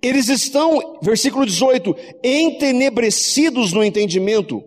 Eles 0.00 0.28
estão, 0.28 1.00
versículo 1.02 1.44
18, 1.44 1.96
entenebrecidos 2.22 3.72
no 3.72 3.82
entendimento, 3.82 4.62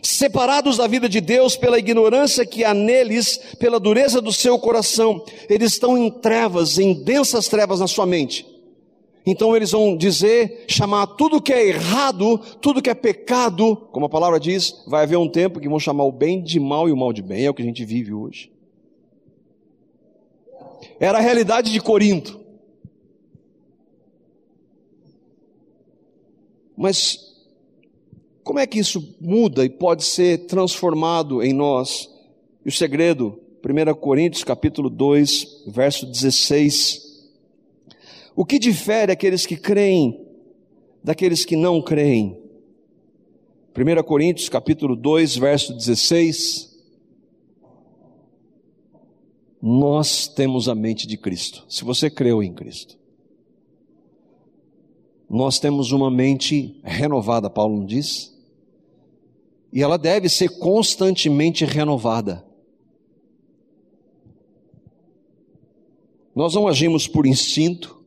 separados 0.00 0.78
da 0.78 0.86
vida 0.86 1.10
de 1.10 1.20
Deus 1.20 1.56
pela 1.56 1.78
ignorância 1.78 2.46
que 2.46 2.64
há 2.64 2.72
neles, 2.72 3.36
pela 3.58 3.78
dureza 3.78 4.22
do 4.22 4.32
seu 4.32 4.58
coração, 4.58 5.22
eles 5.50 5.72
estão 5.72 5.98
em 5.98 6.10
trevas, 6.10 6.78
em 6.78 7.04
densas 7.04 7.48
trevas 7.48 7.78
na 7.78 7.86
sua 7.86 8.06
mente. 8.06 8.50
Então 9.24 9.54
eles 9.54 9.70
vão 9.70 9.96
dizer, 9.96 10.64
chamar 10.68 11.06
tudo 11.06 11.40
que 11.40 11.52
é 11.52 11.68
errado, 11.68 12.38
tudo 12.60 12.82
que 12.82 12.90
é 12.90 12.94
pecado, 12.94 13.76
como 13.92 14.06
a 14.06 14.08
palavra 14.08 14.40
diz, 14.40 14.82
vai 14.86 15.04
haver 15.04 15.16
um 15.16 15.28
tempo 15.28 15.60
que 15.60 15.68
vão 15.68 15.78
chamar 15.78 16.04
o 16.04 16.12
bem 16.12 16.42
de 16.42 16.58
mal 16.58 16.88
e 16.88 16.92
o 16.92 16.96
mal 16.96 17.12
de 17.12 17.22
bem, 17.22 17.46
é 17.46 17.50
o 17.50 17.54
que 17.54 17.62
a 17.62 17.64
gente 17.64 17.84
vive 17.84 18.12
hoje. 18.12 18.50
Era 20.98 21.18
a 21.18 21.20
realidade 21.20 21.70
de 21.70 21.80
Corinto. 21.80 22.40
Mas 26.76 27.32
como 28.42 28.58
é 28.58 28.66
que 28.66 28.80
isso 28.80 29.16
muda 29.20 29.64
e 29.64 29.68
pode 29.68 30.04
ser 30.04 30.46
transformado 30.46 31.42
em 31.42 31.52
nós? 31.52 32.10
E 32.64 32.68
o 32.68 32.72
segredo, 32.72 33.38
1 33.64 33.94
Coríntios 33.94 34.42
capítulo 34.42 34.90
2, 34.90 35.64
verso 35.68 36.06
16. 36.06 37.11
O 38.34 38.44
que 38.44 38.58
difere 38.58 39.12
aqueles 39.12 39.44
que 39.44 39.56
creem 39.56 40.26
daqueles 41.02 41.44
que 41.44 41.56
não 41.56 41.82
creem? 41.82 42.40
1 43.76 44.02
Coríntios 44.04 44.48
capítulo 44.48 44.94
2, 44.96 45.36
verso 45.36 45.74
16. 45.74 46.70
Nós 49.60 50.26
temos 50.26 50.68
a 50.68 50.74
mente 50.74 51.06
de 51.06 51.16
Cristo. 51.16 51.64
Se 51.68 51.84
você 51.84 52.10
creu 52.10 52.42
em 52.42 52.52
Cristo. 52.52 52.98
Nós 55.28 55.58
temos 55.58 55.92
uma 55.92 56.10
mente 56.10 56.78
renovada, 56.84 57.48
Paulo 57.48 57.78
não 57.78 57.86
diz? 57.86 58.32
E 59.72 59.82
ela 59.82 59.96
deve 59.96 60.28
ser 60.28 60.58
constantemente 60.58 61.64
renovada. 61.64 62.44
Nós 66.34 66.54
não 66.54 66.68
agimos 66.68 67.06
por 67.06 67.26
instinto. 67.26 68.01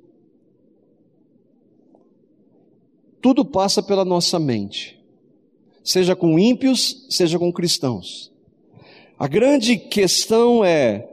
Tudo 3.26 3.44
passa 3.44 3.82
pela 3.82 4.06
nossa 4.06 4.38
mente, 4.38 5.00
seja 5.84 6.16
com 6.16 6.38
ímpios, 6.38 7.08
seja 7.10 7.40
com 7.40 7.52
cristãos. 7.52 8.32
A 9.18 9.28
grande 9.28 9.78
questão 9.78 10.64
é 10.64 11.10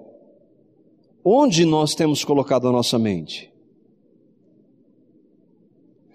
onde 1.25 1.65
nós 1.65 1.95
temos 1.95 2.23
colocado 2.23 2.69
a 2.69 2.71
nossa 2.71 2.99
mente. 2.99 3.51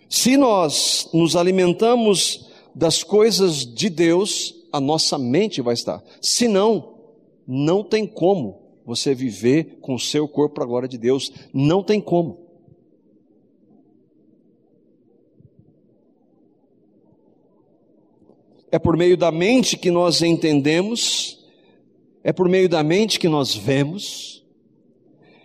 Se 0.08 0.38
nós 0.38 1.10
nos 1.12 1.36
alimentamos 1.36 2.48
das 2.76 3.04
coisas 3.04 3.66
de 3.66 3.90
Deus, 3.90 4.54
a 4.72 4.80
nossa 4.80 5.18
mente 5.18 5.64
vai 5.64 5.74
estar. 5.74 6.04
Senão, 6.22 6.94
não 7.48 7.84
tem 7.84 8.06
como 8.06 8.62
você 8.86 9.16
viver 9.16 9.80
com 9.82 9.96
o 9.96 10.00
seu 10.00 10.28
corpo 10.28 10.54
para 10.54 10.64
a 10.64 10.68
glória 10.68 10.88
de 10.88 11.00
Deus. 11.00 11.32
Não 11.52 11.82
tem 11.82 12.00
como. 12.00 12.47
É 18.72 18.78
por 18.78 18.98
meio 18.98 19.16
da 19.16 19.32
mente 19.32 19.78
que 19.78 19.90
nós 19.90 20.22
entendemos, 20.22 21.46
é 22.24 22.34
por 22.34 22.50
meio 22.50 22.68
da 22.68 22.84
mente 22.84 23.20
que 23.20 23.30
nós 23.30 23.56
vemos, 23.56 24.46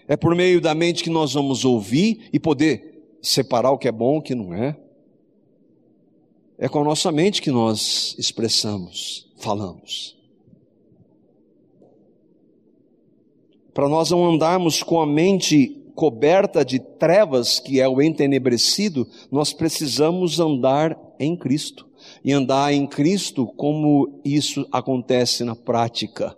é 0.08 0.16
por 0.16 0.34
meio 0.34 0.60
da 0.60 0.74
mente 0.74 1.04
que 1.04 1.10
nós 1.10 1.32
vamos 1.34 1.64
ouvir 1.64 2.28
e 2.32 2.40
poder 2.40 3.16
separar 3.22 3.70
o 3.70 3.78
que 3.78 3.86
é 3.86 3.92
bom 3.92 4.16
e 4.16 4.18
o 4.18 4.22
que 4.22 4.34
não 4.34 4.52
é. 4.52 4.76
É 6.58 6.68
com 6.68 6.80
a 6.80 6.84
nossa 6.84 7.10
mente 7.12 7.40
que 7.40 7.50
nós 7.50 8.14
expressamos, 8.18 9.32
falamos. 9.38 10.16
Para 13.72 13.88
nós 13.88 14.10
não 14.10 14.28
andarmos 14.28 14.82
com 14.82 15.00
a 15.00 15.06
mente 15.06 15.82
coberta 15.94 16.64
de 16.64 16.78
trevas, 16.78 17.58
que 17.58 17.80
é 17.80 17.88
o 17.88 18.02
entenebrecido, 18.02 19.08
nós 19.30 19.52
precisamos 19.52 20.40
andar 20.40 20.98
em 21.18 21.36
Cristo. 21.36 21.88
E 22.24 22.32
andar 22.32 22.72
em 22.72 22.86
Cristo, 22.86 23.46
como 23.46 24.20
isso 24.24 24.66
acontece 24.70 25.44
na 25.44 25.56
prática. 25.56 26.36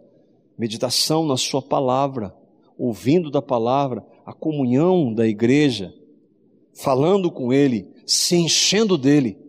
Meditação 0.59 1.27
na 1.27 1.37
Sua 1.37 1.61
palavra, 1.61 2.35
ouvindo 2.79 3.31
da 3.31 3.43
palavra, 3.43 4.05
a 4.25 4.33
comunhão 4.33 5.13
da 5.13 5.27
igreja, 5.27 5.93
falando 6.73 7.31
com 7.31 7.53
Ele, 7.53 7.93
se 8.07 8.37
enchendo 8.37 8.97
dele 8.97 9.45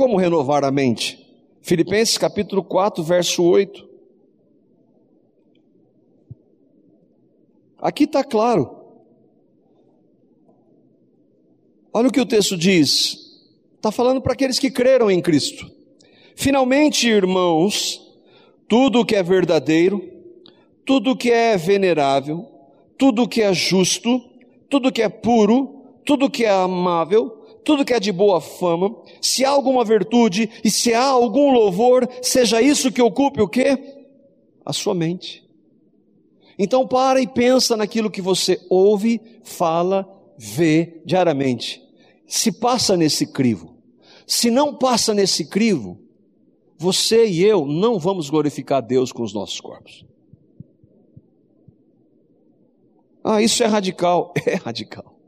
Como 0.00 0.16
renovar 0.16 0.64
a 0.64 0.70
mente? 0.70 1.30
Filipenses 1.60 2.16
capítulo 2.16 2.64
4, 2.64 3.04
verso 3.04 3.44
8. 3.44 3.86
Aqui 7.76 8.04
está 8.04 8.24
claro. 8.24 8.79
Olha 11.92 12.08
o 12.08 12.12
que 12.12 12.20
o 12.20 12.26
texto 12.26 12.56
diz. 12.56 13.18
Está 13.76 13.90
falando 13.90 14.20
para 14.20 14.32
aqueles 14.32 14.58
que 14.58 14.70
creram 14.70 15.10
em 15.10 15.20
Cristo. 15.20 15.70
Finalmente, 16.36 17.08
irmãos, 17.08 18.00
tudo 18.68 19.04
que 19.04 19.16
é 19.16 19.22
verdadeiro, 19.22 20.02
tudo 20.84 21.16
que 21.16 21.30
é 21.30 21.56
venerável, 21.56 22.46
tudo 22.96 23.28
que 23.28 23.42
é 23.42 23.52
justo, 23.52 24.22
tudo 24.68 24.92
que 24.92 25.02
é 25.02 25.08
puro, 25.08 25.84
tudo 26.04 26.30
que 26.30 26.44
é 26.44 26.50
amável, 26.50 27.30
tudo 27.64 27.84
que 27.84 27.92
é 27.92 28.00
de 28.00 28.12
boa 28.12 28.40
fama, 28.40 28.94
se 29.20 29.44
há 29.44 29.50
alguma 29.50 29.84
virtude 29.84 30.48
e 30.64 30.70
se 30.70 30.94
há 30.94 31.04
algum 31.04 31.50
louvor, 31.52 32.08
seja 32.22 32.62
isso 32.62 32.92
que 32.92 33.02
ocupe 33.02 33.40
o 33.40 33.48
quê? 33.48 33.96
A 34.64 34.72
sua 34.72 34.94
mente. 34.94 35.44
Então 36.58 36.86
para 36.86 37.20
e 37.20 37.26
pensa 37.26 37.76
naquilo 37.76 38.10
que 38.10 38.20
você 38.20 38.60
ouve, 38.68 39.20
fala, 39.42 40.08
vê 40.36 41.00
diariamente. 41.04 41.79
Se 42.30 42.52
passa 42.52 42.96
nesse 42.96 43.26
crivo. 43.26 43.76
Se 44.24 44.52
não 44.52 44.72
passa 44.72 45.12
nesse 45.12 45.44
crivo, 45.46 46.00
você 46.78 47.26
e 47.26 47.42
eu 47.42 47.66
não 47.66 47.98
vamos 47.98 48.30
glorificar 48.30 48.80
Deus 48.80 49.10
com 49.10 49.24
os 49.24 49.34
nossos 49.34 49.60
corpos. 49.60 50.06
Ah, 53.24 53.42
isso 53.42 53.64
é 53.64 53.66
radical. 53.66 54.32
É 54.46 54.54
radical. 54.54 55.18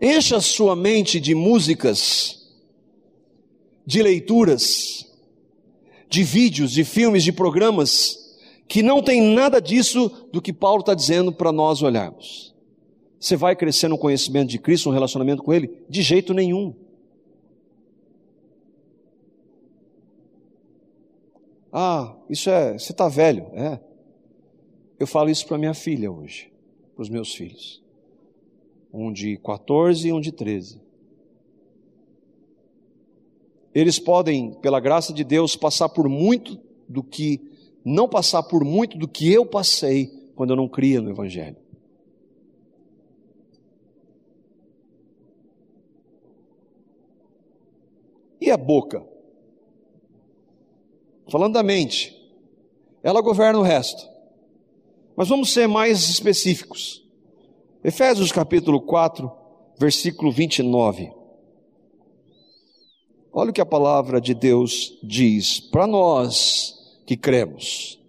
Encha 0.00 0.40
sua 0.40 0.74
mente 0.74 1.20
de 1.20 1.34
músicas, 1.34 2.48
de 3.84 4.02
leituras, 4.02 5.06
de 6.08 6.22
vídeos, 6.22 6.72
de 6.72 6.82
filmes, 6.82 7.24
de 7.24 7.32
programas, 7.32 8.38
que 8.66 8.82
não 8.82 9.02
tem 9.02 9.20
nada 9.20 9.60
disso 9.60 10.08
do 10.32 10.40
que 10.40 10.50
Paulo 10.50 10.80
está 10.80 10.94
dizendo 10.94 11.30
para 11.30 11.52
nós 11.52 11.82
olharmos. 11.82 12.56
Você 13.18 13.36
vai 13.36 13.56
crescer 13.56 13.88
no 13.88 13.98
conhecimento 13.98 14.48
de 14.48 14.58
Cristo, 14.58 14.88
no 14.88 14.94
relacionamento 14.94 15.42
com 15.42 15.52
Ele? 15.52 15.70
De 15.88 16.02
jeito 16.02 16.32
nenhum. 16.32 16.74
Ah, 21.72 22.16
isso 22.30 22.48
é, 22.48 22.78
você 22.78 22.92
está 22.92 23.08
velho, 23.08 23.46
é. 23.52 23.78
Eu 24.98 25.06
falo 25.06 25.30
isso 25.30 25.46
para 25.46 25.58
minha 25.58 25.74
filha 25.74 26.10
hoje, 26.10 26.50
para 26.94 27.02
os 27.02 27.08
meus 27.08 27.34
filhos. 27.34 27.82
Um 28.92 29.12
de 29.12 29.36
14 29.36 30.08
e 30.08 30.12
um 30.12 30.20
de 30.20 30.32
13. 30.32 30.80
Eles 33.74 33.98
podem, 33.98 34.54
pela 34.54 34.80
graça 34.80 35.12
de 35.12 35.22
Deus, 35.22 35.54
passar 35.54 35.88
por 35.88 36.08
muito 36.08 36.58
do 36.88 37.02
que, 37.02 37.40
não 37.84 38.08
passar 38.08 38.42
por 38.42 38.64
muito 38.64 38.96
do 38.96 39.06
que 39.06 39.30
eu 39.30 39.44
passei 39.44 40.10
quando 40.34 40.50
eu 40.50 40.56
não 40.56 40.68
cria 40.68 41.00
no 41.00 41.10
Evangelho. 41.10 41.56
E 48.48 48.50
a 48.50 48.56
boca? 48.56 49.06
Falando 51.30 51.52
da 51.52 51.62
mente, 51.62 52.16
ela 53.02 53.20
governa 53.20 53.58
o 53.58 53.62
resto. 53.62 54.08
Mas 55.14 55.28
vamos 55.28 55.52
ser 55.52 55.68
mais 55.68 56.08
específicos. 56.08 57.04
Efésios 57.84 58.32
capítulo 58.32 58.80
4, 58.80 59.30
versículo 59.78 60.32
29. 60.32 61.12
Olha 63.30 63.50
o 63.50 63.52
que 63.52 63.60
a 63.60 63.66
palavra 63.66 64.18
de 64.18 64.32
Deus 64.32 64.98
diz 65.02 65.60
para 65.60 65.86
nós 65.86 66.74
que 67.04 67.18
cremos. 67.18 68.00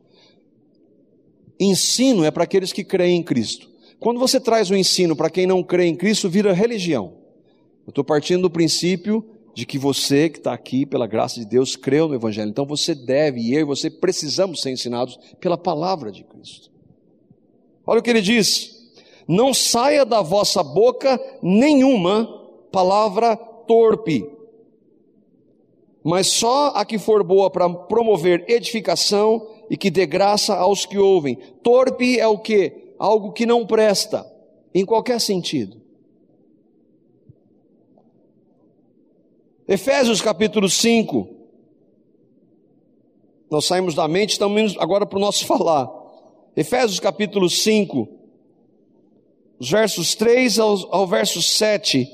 Ensino 1.60 2.23
é 2.23 2.32
para 2.32 2.45
aqueles 2.45 2.71
que 2.71 2.86
creem 2.86 3.17
em 3.17 3.23
Cristo. 3.23 3.69
Quando 3.99 4.21
você 4.21 4.39
traz 4.39 4.69
o 4.69 4.75
ensino 4.78 5.17
para 5.17 5.30
quem 5.30 5.45
não 5.45 5.62
crê 5.62 5.88
em 5.88 5.97
Cristo, 5.97 6.30
vira 6.30 6.54
religião. 6.54 7.17
Eu 7.86 7.89
estou 7.89 8.06
partindo 8.06 8.43
do 8.43 8.49
princípio 8.49 9.36
de 9.59 9.65
que 9.65 9.77
você 9.77 10.29
que 10.29 10.37
está 10.37 10.53
aqui, 10.53 10.85
pela 10.85 11.05
graça 11.05 11.37
de 11.37 11.45
Deus, 11.45 11.75
creu 11.75 12.07
no 12.07 12.15
Evangelho. 12.15 12.49
Então 12.49 12.65
você 12.65 12.95
deve, 12.95 13.41
e 13.41 13.53
eu 13.53 13.59
e 13.59 13.63
você 13.65 13.89
precisamos 13.89 14.61
ser 14.61 14.71
ensinados 14.71 15.19
pela 15.39 15.57
palavra 15.57 16.11
de 16.13 16.23
Cristo. 16.23 16.71
Olha 17.85 17.99
o 17.99 18.03
que 18.03 18.09
ele 18.09 18.21
diz: 18.21 18.89
Não 19.27 19.53
saia 19.53 20.05
da 20.05 20.21
vossa 20.21 20.63
boca 20.63 21.19
nenhuma 21.43 22.25
palavra 22.71 23.35
torpe, 23.35 24.25
mas 26.01 26.27
só 26.27 26.67
a 26.67 26.85
que 26.85 26.97
for 26.97 27.21
boa 27.21 27.49
para 27.49 27.69
promover 27.69 28.45
edificação 28.47 29.45
e 29.69 29.75
que 29.75 29.91
dê 29.91 30.05
graça 30.05 30.55
aos 30.55 30.85
que 30.85 30.97
ouvem. 30.97 31.35
Torpe 31.61 32.17
é 32.17 32.27
o 32.27 32.37
que? 32.37 32.93
Algo 32.97 33.33
que 33.33 33.45
não 33.45 33.65
presta, 33.65 34.25
em 34.73 34.85
qualquer 34.85 35.19
sentido. 35.19 35.78
Efésios 39.69 40.19
capítulo 40.19 40.67
5. 40.67 41.29
Nós 43.51 43.65
saímos 43.65 43.93
da 43.93 44.08
mente, 44.08 44.32
estamos 44.32 44.75
agora 44.79 45.05
para 45.05 45.19
o 45.19 45.21
nosso 45.21 45.45
falar. 45.47 45.88
Efésios 46.55 46.99
capítulo 46.99 47.47
5, 47.47 48.10
os 49.60 49.69
versos 49.69 50.15
3 50.15 50.58
ao, 50.58 50.95
ao 50.95 51.05
verso 51.05 51.39
7. 51.39 52.10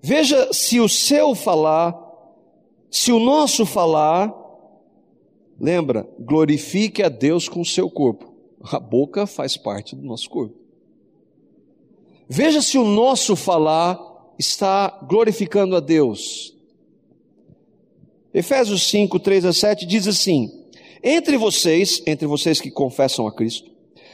Veja 0.00 0.50
se 0.50 0.80
o 0.80 0.88
seu 0.88 1.34
falar, 1.34 1.94
se 2.90 3.12
o 3.12 3.18
nosso 3.18 3.66
falar, 3.66 4.34
lembra, 5.60 6.08
glorifique 6.18 7.02
a 7.02 7.10
Deus 7.10 7.50
com 7.50 7.60
o 7.60 7.66
seu 7.66 7.90
corpo. 7.90 8.32
A 8.62 8.80
boca 8.80 9.26
faz 9.26 9.58
parte 9.58 9.94
do 9.94 10.06
nosso 10.06 10.30
corpo. 10.30 10.67
Veja 12.28 12.60
se 12.60 12.76
o 12.76 12.84
nosso 12.84 13.34
falar 13.34 13.98
está 14.38 15.00
glorificando 15.08 15.74
a 15.74 15.80
Deus. 15.80 16.54
Efésios 18.34 18.82
5, 18.90 19.18
3 19.18 19.46
a 19.46 19.52
7 19.52 19.86
diz 19.86 20.06
assim: 20.06 20.66
Entre 21.02 21.38
vocês, 21.38 22.02
entre 22.06 22.26
vocês 22.26 22.60
que 22.60 22.70
confessam 22.70 23.26
a 23.26 23.32
Cristo, 23.32 23.70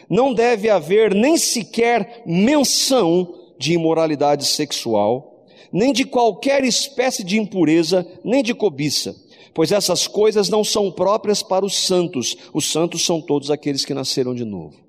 não 0.09 0.33
deve 0.33 0.71
haver 0.71 1.13
nem 1.13 1.37
sequer 1.37 2.23
menção 2.25 3.35
de 3.59 3.73
imoralidade 3.73 4.47
sexual, 4.47 5.45
nem 5.73 5.93
de 5.93 6.05
qualquer 6.05 6.65
espécie 6.65 7.25
de 7.25 7.37
impureza, 7.37 8.07
nem 8.23 8.45
de 8.45 8.55
cobiça, 8.55 9.17
pois 9.53 9.73
essas 9.73 10.07
coisas 10.07 10.49
não 10.49 10.63
são 10.63 10.89
próprias 10.89 11.43
para 11.43 11.67
os 11.67 11.75
santos. 11.75 12.37
Os 12.53 12.71
santos 12.71 13.05
são 13.05 13.21
todos 13.21 13.51
aqueles 13.51 13.85
que 13.85 13.93
nasceram 13.93 14.35
de 14.37 14.45
novo. 14.45 14.84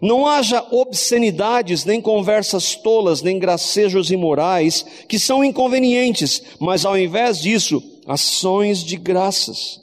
Não 0.00 0.26
haja 0.26 0.64
obscenidades, 0.70 1.84
nem 1.84 2.00
conversas 2.00 2.74
tolas, 2.74 3.22
nem 3.22 3.38
gracejos 3.38 4.10
imorais, 4.10 4.84
que 5.08 5.18
são 5.18 5.44
inconvenientes, 5.44 6.42
mas 6.58 6.84
ao 6.84 6.98
invés 6.98 7.40
disso, 7.40 7.82
ações 8.06 8.82
de 8.82 8.96
graças. 8.96 9.82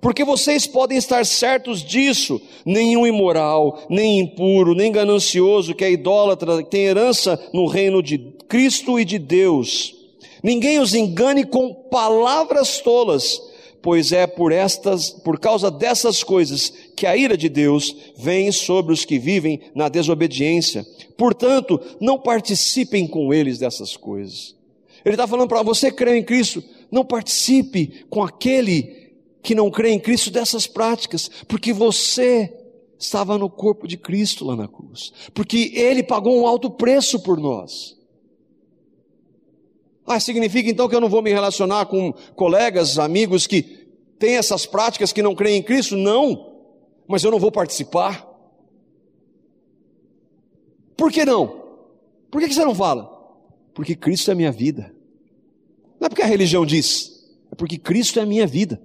Porque 0.00 0.24
vocês 0.24 0.66
podem 0.66 0.96
estar 0.96 1.24
certos 1.26 1.82
disso, 1.82 2.40
nenhum 2.64 3.06
imoral, 3.06 3.84
nem 3.88 4.20
impuro, 4.20 4.74
nem 4.74 4.90
ganancioso, 4.90 5.74
que 5.74 5.84
é 5.84 5.92
idólatra, 5.92 6.62
tem 6.62 6.84
herança 6.84 7.38
no 7.52 7.66
reino 7.66 8.02
de 8.02 8.18
Cristo 8.48 8.98
e 8.98 9.04
de 9.04 9.18
Deus. 9.18 9.94
Ninguém 10.42 10.80
os 10.80 10.94
engane 10.94 11.44
com 11.44 11.72
palavras 11.72 12.80
tolas, 12.80 13.40
pois 13.82 14.12
é 14.12 14.26
por 14.26 14.52
estas, 14.52 15.10
por 15.10 15.38
causa 15.38 15.70
dessas 15.70 16.22
coisas 16.22 16.72
que 16.96 17.06
a 17.06 17.16
ira 17.16 17.36
de 17.36 17.48
Deus 17.48 17.94
vem 18.16 18.52
sobre 18.52 18.92
os 18.92 19.04
que 19.04 19.18
vivem 19.18 19.60
na 19.74 19.88
desobediência. 19.88 20.86
Portanto, 21.16 21.80
não 22.00 22.18
participem 22.18 23.06
com 23.06 23.34
eles 23.34 23.58
dessas 23.58 23.96
coisas. 23.96 24.54
Ele 25.04 25.14
está 25.14 25.26
falando 25.26 25.48
para 25.48 25.62
você 25.62 25.90
crer 25.90 26.16
em 26.16 26.22
Cristo, 26.22 26.62
não 26.90 27.04
participe 27.04 28.04
com 28.08 28.22
aquele 28.22 29.02
que 29.42 29.54
não 29.54 29.70
crê 29.70 29.90
em 29.90 29.98
Cristo 29.98 30.30
dessas 30.30 30.68
práticas, 30.68 31.28
porque 31.48 31.72
você 31.72 32.52
estava 32.98 33.36
no 33.36 33.50
corpo 33.50 33.88
de 33.88 33.96
Cristo 33.96 34.44
lá 34.44 34.54
na 34.54 34.68
cruz, 34.68 35.12
porque 35.34 35.72
Ele 35.74 36.04
pagou 36.04 36.40
um 36.40 36.46
alto 36.46 36.70
preço 36.70 37.18
por 37.20 37.38
nós. 37.38 37.96
Ah, 40.06 40.18
significa 40.18 40.68
então 40.68 40.88
que 40.88 40.94
eu 40.94 41.00
não 41.00 41.08
vou 41.08 41.22
me 41.22 41.32
relacionar 41.32 41.86
com 41.86 42.12
colegas, 42.34 42.98
amigos 42.98 43.46
que 43.46 43.62
têm 44.18 44.36
essas 44.36 44.66
práticas 44.66 45.12
que 45.12 45.22
não 45.22 45.34
creem 45.34 45.60
em 45.60 45.62
Cristo? 45.62 45.96
Não, 45.96 46.52
mas 47.06 47.22
eu 47.22 47.30
não 47.30 47.38
vou 47.38 47.52
participar. 47.52 48.28
Por 50.96 51.10
que 51.10 51.24
não? 51.24 51.62
Por 52.30 52.40
que 52.40 52.52
você 52.52 52.64
não 52.64 52.74
fala? 52.74 53.10
Porque 53.74 53.94
Cristo 53.94 54.30
é 54.30 54.32
a 54.32 54.36
minha 54.36 54.52
vida. 54.52 54.94
Não 56.00 56.06
é 56.06 56.08
porque 56.08 56.22
a 56.22 56.26
religião 56.26 56.66
diz, 56.66 57.30
é 57.50 57.54
porque 57.54 57.78
Cristo 57.78 58.18
é 58.18 58.22
a 58.22 58.26
minha 58.26 58.46
vida. 58.46 58.82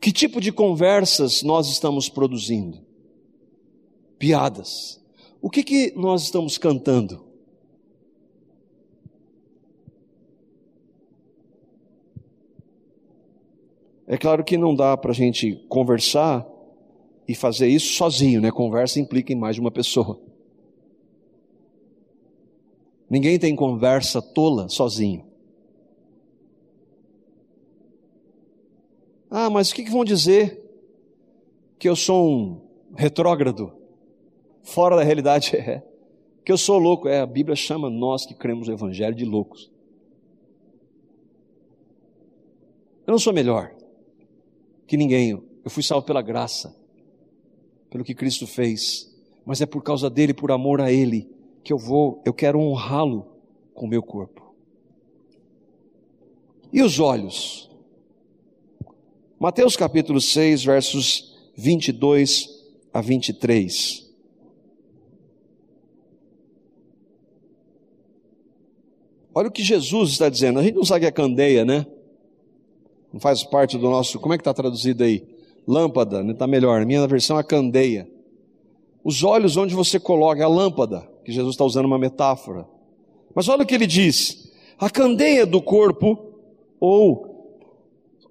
Que 0.00 0.12
tipo 0.12 0.40
de 0.40 0.50
conversas 0.50 1.42
nós 1.42 1.68
estamos 1.68 2.08
produzindo? 2.08 2.78
Piadas, 4.18 4.99
o 5.40 5.50
que, 5.50 5.62
que 5.62 5.92
nós 5.96 6.22
estamos 6.22 6.58
cantando? 6.58 7.24
É 14.06 14.18
claro 14.18 14.42
que 14.44 14.56
não 14.56 14.74
dá 14.74 14.96
para 14.96 15.12
a 15.12 15.14
gente 15.14 15.54
conversar 15.68 16.46
e 17.28 17.34
fazer 17.34 17.68
isso 17.68 17.94
sozinho, 17.94 18.40
né? 18.40 18.50
Conversa 18.50 18.98
implica 18.98 19.32
em 19.32 19.36
mais 19.36 19.54
de 19.54 19.60
uma 19.60 19.70
pessoa. 19.70 20.20
Ninguém 23.08 23.38
tem 23.38 23.54
conversa 23.54 24.20
tola 24.20 24.68
sozinho. 24.68 25.24
Ah, 29.30 29.48
mas 29.48 29.70
o 29.70 29.74
que, 29.74 29.84
que 29.84 29.90
vão 29.90 30.04
dizer? 30.04 30.60
que 31.80 31.88
eu 31.88 31.96
sou 31.96 32.30
um 32.30 32.60
retrógrado, 32.94 33.72
fora 34.62 34.96
da 34.96 35.02
realidade 35.02 35.56
é, 35.58 35.82
que 36.44 36.52
eu 36.52 36.58
sou 36.58 36.78
louco, 36.78 37.08
é, 37.08 37.20
a 37.20 37.26
Bíblia 37.26 37.56
chama 37.56 37.90
nós 37.90 38.26
que 38.26 38.34
cremos 38.34 38.68
no 38.68 38.74
Evangelho 38.74 39.14
de 39.14 39.24
loucos. 39.24 39.70
Eu 43.06 43.12
não 43.12 43.18
sou 43.18 43.32
melhor 43.32 43.74
que 44.86 44.96
ninguém, 44.96 45.30
eu 45.30 45.70
fui 45.70 45.82
salvo 45.82 46.06
pela 46.06 46.22
graça, 46.22 46.76
pelo 47.88 48.04
que 48.04 48.14
Cristo 48.14 48.46
fez, 48.46 49.10
mas 49.44 49.60
é 49.60 49.66
por 49.66 49.82
causa 49.82 50.08
dele, 50.08 50.34
por 50.34 50.50
amor 50.52 50.80
a 50.80 50.92
ele, 50.92 51.28
que 51.62 51.72
eu 51.72 51.78
vou, 51.78 52.22
eu 52.24 52.32
quero 52.32 52.58
honrá-lo 52.58 53.26
com 53.74 53.86
o 53.86 53.88
meu 53.88 54.02
corpo. 54.02 54.54
E 56.72 56.82
os 56.82 57.00
olhos? 57.00 57.68
Mateus 59.38 59.76
capítulo 59.76 60.20
6, 60.20 60.64
versos 60.64 61.36
22 61.56 62.48
a 62.92 63.00
23. 63.00 64.09
Olha 69.40 69.48
o 69.48 69.50
que 69.50 69.62
Jesus 69.62 70.10
está 70.10 70.28
dizendo. 70.28 70.58
A 70.58 70.62
gente 70.62 70.74
não 70.74 70.84
sabe 70.84 71.00
que 71.00 71.06
é 71.06 71.10
candeia, 71.10 71.64
né? 71.64 71.86
Não 73.10 73.18
faz 73.18 73.42
parte 73.42 73.78
do 73.78 73.88
nosso. 73.88 74.20
Como 74.20 74.34
é 74.34 74.36
que 74.36 74.42
está 74.42 74.52
traduzido 74.52 75.02
aí? 75.02 75.26
Lâmpada, 75.66 76.22
né? 76.22 76.34
Está 76.34 76.46
melhor. 76.46 76.82
A 76.82 76.84
minha 76.84 77.06
versão 77.06 77.38
é 77.38 77.42
candeia. 77.42 78.06
Os 79.02 79.24
olhos 79.24 79.56
onde 79.56 79.74
você 79.74 79.98
coloca 79.98 80.44
a 80.44 80.46
lâmpada, 80.46 81.08
que 81.24 81.32
Jesus 81.32 81.54
está 81.54 81.64
usando 81.64 81.86
uma 81.86 81.98
metáfora. 81.98 82.68
Mas 83.34 83.48
olha 83.48 83.62
o 83.62 83.66
que 83.66 83.74
ele 83.74 83.86
diz: 83.86 84.52
a 84.78 84.90
candeia 84.90 85.46
do 85.46 85.62
corpo 85.62 86.18
ou 86.78 87.56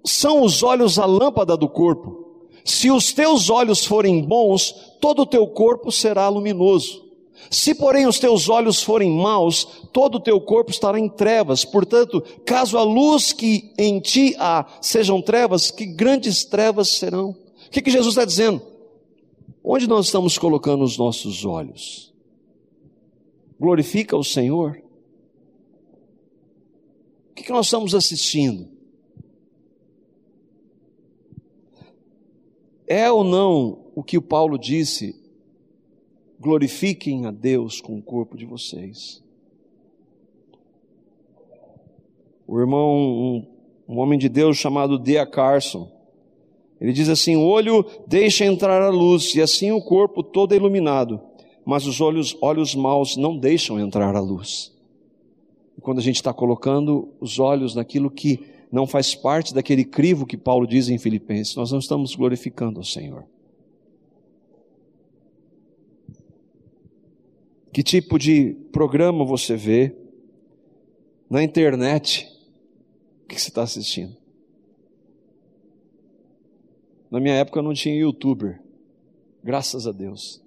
são 0.04 0.44
os 0.44 0.62
olhos 0.62 0.96
a 0.96 1.06
lâmpada 1.06 1.56
do 1.56 1.68
corpo. 1.68 2.44
Se 2.64 2.88
os 2.88 3.12
teus 3.12 3.50
olhos 3.50 3.84
forem 3.84 4.22
bons, 4.22 4.94
todo 5.00 5.22
o 5.22 5.26
teu 5.26 5.44
corpo 5.48 5.90
será 5.90 6.28
luminoso. 6.28 7.09
Se, 7.48 7.74
porém, 7.74 8.06
os 8.06 8.18
teus 8.18 8.48
olhos 8.48 8.82
forem 8.82 9.10
maus, 9.10 9.64
todo 9.92 10.16
o 10.16 10.20
teu 10.20 10.40
corpo 10.40 10.70
estará 10.70 10.98
em 10.98 11.08
trevas. 11.08 11.64
Portanto, 11.64 12.20
caso 12.44 12.76
a 12.76 12.82
luz 12.82 13.32
que 13.32 13.72
em 13.78 14.00
ti 14.00 14.34
há 14.38 14.66
sejam 14.80 15.22
trevas, 15.22 15.70
que 15.70 15.86
grandes 15.86 16.44
trevas 16.44 16.88
serão. 16.88 17.30
O 17.30 17.70
que, 17.70 17.82
que 17.82 17.90
Jesus 17.90 18.12
está 18.12 18.24
dizendo? 18.24 18.60
Onde 19.62 19.86
nós 19.86 20.06
estamos 20.06 20.36
colocando 20.38 20.82
os 20.82 20.96
nossos 20.96 21.44
olhos? 21.44 22.12
Glorifica 23.58 24.16
o 24.16 24.24
Senhor? 24.24 24.82
O 27.30 27.34
que, 27.34 27.44
que 27.44 27.52
nós 27.52 27.66
estamos 27.66 27.94
assistindo? 27.94 28.68
É 32.86 33.10
ou 33.10 33.22
não 33.22 33.92
o 33.94 34.02
que 34.02 34.18
o 34.18 34.22
Paulo 34.22 34.58
disse? 34.58 35.19
Glorifiquem 36.40 37.26
a 37.26 37.30
Deus 37.30 37.82
com 37.82 37.98
o 37.98 38.02
corpo 38.02 38.34
de 38.34 38.46
vocês. 38.46 39.22
O 42.46 42.58
irmão, 42.58 42.96
um, 42.96 43.46
um 43.86 43.98
homem 43.98 44.18
de 44.18 44.28
Deus 44.28 44.56
chamado 44.56 44.98
Dea 44.98 45.26
Carson, 45.26 45.92
ele 46.80 46.92
diz 46.92 47.10
assim: 47.10 47.36
o 47.36 47.44
olho 47.44 47.84
deixa 48.06 48.46
entrar 48.46 48.80
a 48.80 48.88
luz 48.88 49.34
e 49.34 49.42
assim 49.42 49.70
o 49.70 49.82
corpo 49.82 50.22
todo 50.22 50.54
é 50.54 50.56
iluminado, 50.56 51.20
mas 51.62 51.86
os 51.86 52.00
olhos, 52.00 52.34
olhos 52.40 52.74
maus 52.74 53.18
não 53.18 53.36
deixam 53.36 53.78
entrar 53.78 54.16
a 54.16 54.20
luz. 54.20 54.72
E 55.76 55.80
quando 55.82 55.98
a 55.98 56.02
gente 56.02 56.16
está 56.16 56.32
colocando 56.32 57.10
os 57.20 57.38
olhos 57.38 57.74
naquilo 57.74 58.10
que 58.10 58.46
não 58.72 58.86
faz 58.86 59.14
parte 59.14 59.52
daquele 59.52 59.84
crivo 59.84 60.24
que 60.24 60.38
Paulo 60.38 60.66
diz 60.66 60.88
em 60.88 60.96
Filipenses, 60.96 61.54
nós 61.54 61.70
não 61.70 61.80
estamos 61.80 62.14
glorificando 62.14 62.80
o 62.80 62.84
Senhor. 62.84 63.26
Que 67.72 67.82
tipo 67.82 68.18
de 68.18 68.54
programa 68.72 69.24
você 69.24 69.56
vê 69.56 69.94
na 71.28 71.42
internet 71.42 72.28
que 73.28 73.40
você 73.40 73.48
está 73.48 73.62
assistindo? 73.62 74.16
Na 77.10 77.20
minha 77.20 77.34
época 77.34 77.62
não 77.62 77.74
tinha 77.74 77.94
youtuber, 77.94 78.60
graças 79.42 79.86
a 79.86 79.92
Deus. 79.92 80.42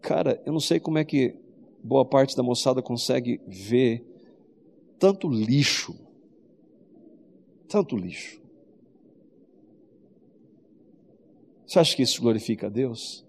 Cara, 0.00 0.40
eu 0.46 0.52
não 0.52 0.60
sei 0.60 0.78
como 0.78 0.98
é 0.98 1.04
que 1.04 1.34
boa 1.82 2.04
parte 2.04 2.36
da 2.36 2.42
moçada 2.42 2.80
consegue 2.80 3.40
ver 3.46 4.04
tanto 4.98 5.28
lixo, 5.28 5.96
tanto 7.68 7.96
lixo. 7.96 8.40
Você 11.66 11.78
acha 11.80 11.96
que 11.96 12.02
isso 12.02 12.22
glorifica 12.22 12.68
a 12.68 12.70
Deus? 12.70 13.25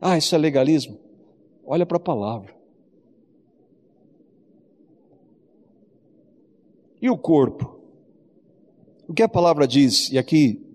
Ah, 0.00 0.16
isso 0.18 0.34
é 0.34 0.38
legalismo? 0.38 0.98
Olha 1.64 1.86
para 1.86 1.96
a 1.96 2.00
palavra. 2.00 2.54
E 7.00 7.10
o 7.10 7.16
corpo? 7.16 7.80
O 9.08 9.14
que 9.14 9.22
a 9.22 9.28
palavra 9.28 9.66
diz, 9.66 10.10
e 10.10 10.18
aqui 10.18 10.66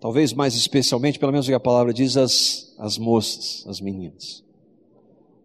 talvez 0.00 0.32
mais 0.32 0.54
especialmente, 0.54 1.18
pelo 1.18 1.32
menos 1.32 1.46
o 1.46 1.50
que 1.50 1.54
a 1.54 1.60
palavra 1.60 1.92
diz 1.92 2.16
as, 2.16 2.74
as 2.78 2.98
moças, 2.98 3.64
as 3.66 3.80
meninas. 3.80 4.44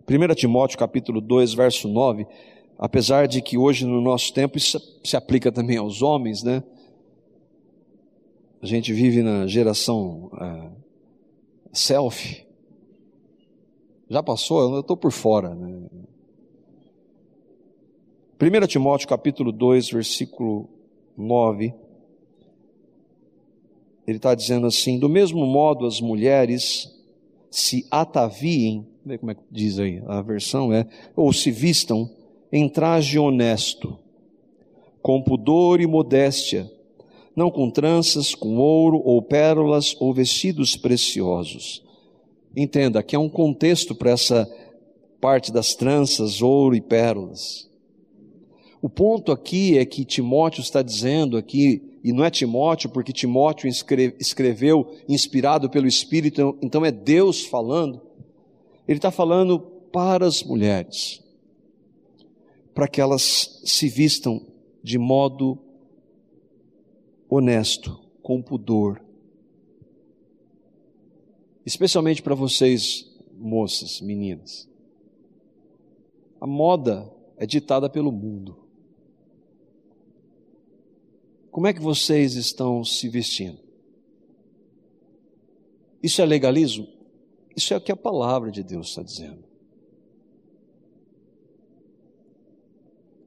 1 0.07 0.35
Timóteo 0.35 0.77
capítulo 0.77 1.21
2, 1.21 1.53
verso 1.53 1.87
9, 1.87 2.27
apesar 2.77 3.27
de 3.27 3.41
que 3.41 3.57
hoje 3.57 3.85
no 3.85 4.01
nosso 4.01 4.33
tempo 4.33 4.57
isso 4.57 4.79
se 5.03 5.15
aplica 5.15 5.51
também 5.51 5.77
aos 5.77 6.01
homens, 6.01 6.43
né? 6.43 6.63
A 8.61 8.65
gente 8.65 8.93
vive 8.93 9.21
na 9.21 9.47
geração 9.47 10.31
é, 10.39 10.69
selfie. 11.71 12.45
Já 14.09 14.21
passou? 14.21 14.73
Eu 14.73 14.81
estou 14.81 14.97
por 14.97 15.11
fora. 15.11 15.53
Né? 15.55 15.87
1 18.41 18.67
Timóteo 18.67 19.07
capítulo 19.07 19.51
2, 19.51 19.89
versículo 19.89 20.69
9, 21.17 21.73
ele 24.05 24.17
está 24.17 24.35
dizendo 24.35 24.67
assim: 24.67 24.99
do 24.99 25.07
mesmo 25.07 25.45
modo 25.45 25.85
as 25.85 26.01
mulheres 26.01 26.91
se 27.49 27.85
ataviem 27.89 28.87
Vê 29.05 29.17
como 29.17 29.31
é 29.31 29.35
que 29.35 29.41
diz 29.51 29.79
aí, 29.79 30.01
a 30.07 30.21
versão 30.21 30.71
é, 30.71 30.87
ou 31.15 31.33
se 31.33 31.51
vistam 31.51 32.09
em 32.51 32.69
traje 32.69 33.19
honesto, 33.19 33.99
com 35.01 35.21
pudor 35.21 35.81
e 35.81 35.87
modéstia, 35.87 36.71
não 37.35 37.51
com 37.51 37.69
tranças, 37.69 38.33
com 38.33 38.57
ouro 38.57 39.01
ou 39.03 39.21
pérolas 39.21 39.95
ou 39.99 40.13
vestidos 40.13 40.77
preciosos. 40.77 41.82
Entenda 42.55 43.01
que 43.01 43.15
é 43.15 43.19
um 43.19 43.29
contexto 43.29 43.95
para 43.95 44.11
essa 44.11 44.49
parte 45.19 45.51
das 45.51 45.73
tranças, 45.73 46.41
ouro 46.41 46.75
e 46.75 46.81
pérolas. 46.81 47.69
O 48.81 48.89
ponto 48.89 49.31
aqui 49.31 49.77
é 49.77 49.85
que 49.85 50.03
Timóteo 50.03 50.61
está 50.61 50.81
dizendo 50.81 51.37
aqui, 51.37 51.99
e 52.03 52.11
não 52.11 52.25
é 52.25 52.29
Timóteo, 52.29 52.89
porque 52.89 53.13
Timóteo 53.13 53.69
escreveu 54.19 54.93
inspirado 55.07 55.69
pelo 55.69 55.87
Espírito, 55.87 56.57
então 56.61 56.85
é 56.85 56.91
Deus 56.91 57.45
falando 57.45 58.01
ele 58.87 58.97
está 58.97 59.11
falando 59.11 59.59
para 59.59 60.25
as 60.25 60.43
mulheres, 60.43 61.23
para 62.73 62.87
que 62.87 62.99
elas 62.99 63.61
se 63.63 63.87
vistam 63.87 64.45
de 64.83 64.97
modo 64.97 65.57
honesto, 67.29 67.99
com 68.21 68.41
pudor. 68.41 69.01
Especialmente 71.65 72.21
para 72.21 72.35
vocês, 72.35 73.09
moças, 73.33 74.01
meninas. 74.01 74.69
A 76.39 76.47
moda 76.47 77.09
é 77.37 77.45
ditada 77.45 77.89
pelo 77.89 78.11
mundo. 78.11 78.57
Como 81.49 81.67
é 81.67 81.73
que 81.73 81.79
vocês 81.79 82.35
estão 82.35 82.83
se 82.83 83.07
vestindo? 83.07 83.59
Isso 86.01 86.21
é 86.21 86.25
legalismo? 86.25 86.87
Isso 87.55 87.73
é 87.73 87.77
o 87.77 87.81
que 87.81 87.91
a 87.91 87.95
palavra 87.95 88.51
de 88.51 88.63
Deus 88.63 88.89
está 88.89 89.03
dizendo. 89.03 89.43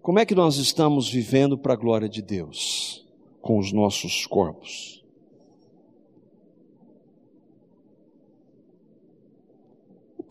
Como 0.03 0.18
é 0.18 0.26
que 0.26 0.34
nós 0.34 0.57
estamos 0.57 1.09
vivendo 1.09 1.57
para 1.57 1.72
a 1.72 1.76
glória 1.76 2.09
de 2.09 2.20
Deus 2.20 3.05
com 3.41 3.59
os 3.59 3.72
nossos 3.72 4.26
corpos? 4.26 5.05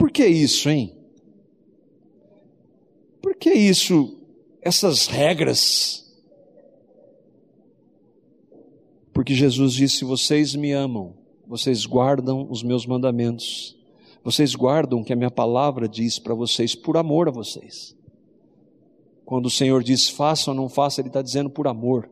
Por 0.05 0.11
que 0.11 0.27
isso, 0.27 0.69
hein? 0.69 0.95
Por 3.23 3.33
que 3.33 3.51
isso, 3.51 4.15
essas 4.61 5.07
regras? 5.07 6.15
Porque 9.11 9.33
Jesus 9.33 9.73
disse: 9.73 10.05
Vocês 10.05 10.53
me 10.53 10.71
amam, 10.73 11.15
vocês 11.47 11.87
guardam 11.87 12.45
os 12.51 12.61
meus 12.61 12.85
mandamentos. 12.85 13.75
Vocês 14.23 14.53
guardam 14.53 14.99
o 14.99 15.03
que 15.03 15.11
a 15.11 15.15
minha 15.15 15.31
palavra 15.31 15.89
diz 15.89 16.19
para 16.19 16.35
vocês 16.35 16.75
por 16.75 16.97
amor 16.97 17.27
a 17.27 17.31
vocês. 17.31 17.97
Quando 19.25 19.47
o 19.47 19.51
Senhor 19.51 19.81
diz 19.81 20.07
faça 20.07 20.51
ou 20.51 20.55
não 20.55 20.69
faça, 20.69 21.01
Ele 21.01 21.09
está 21.09 21.23
dizendo 21.23 21.49
por 21.49 21.67
amor. 21.67 22.07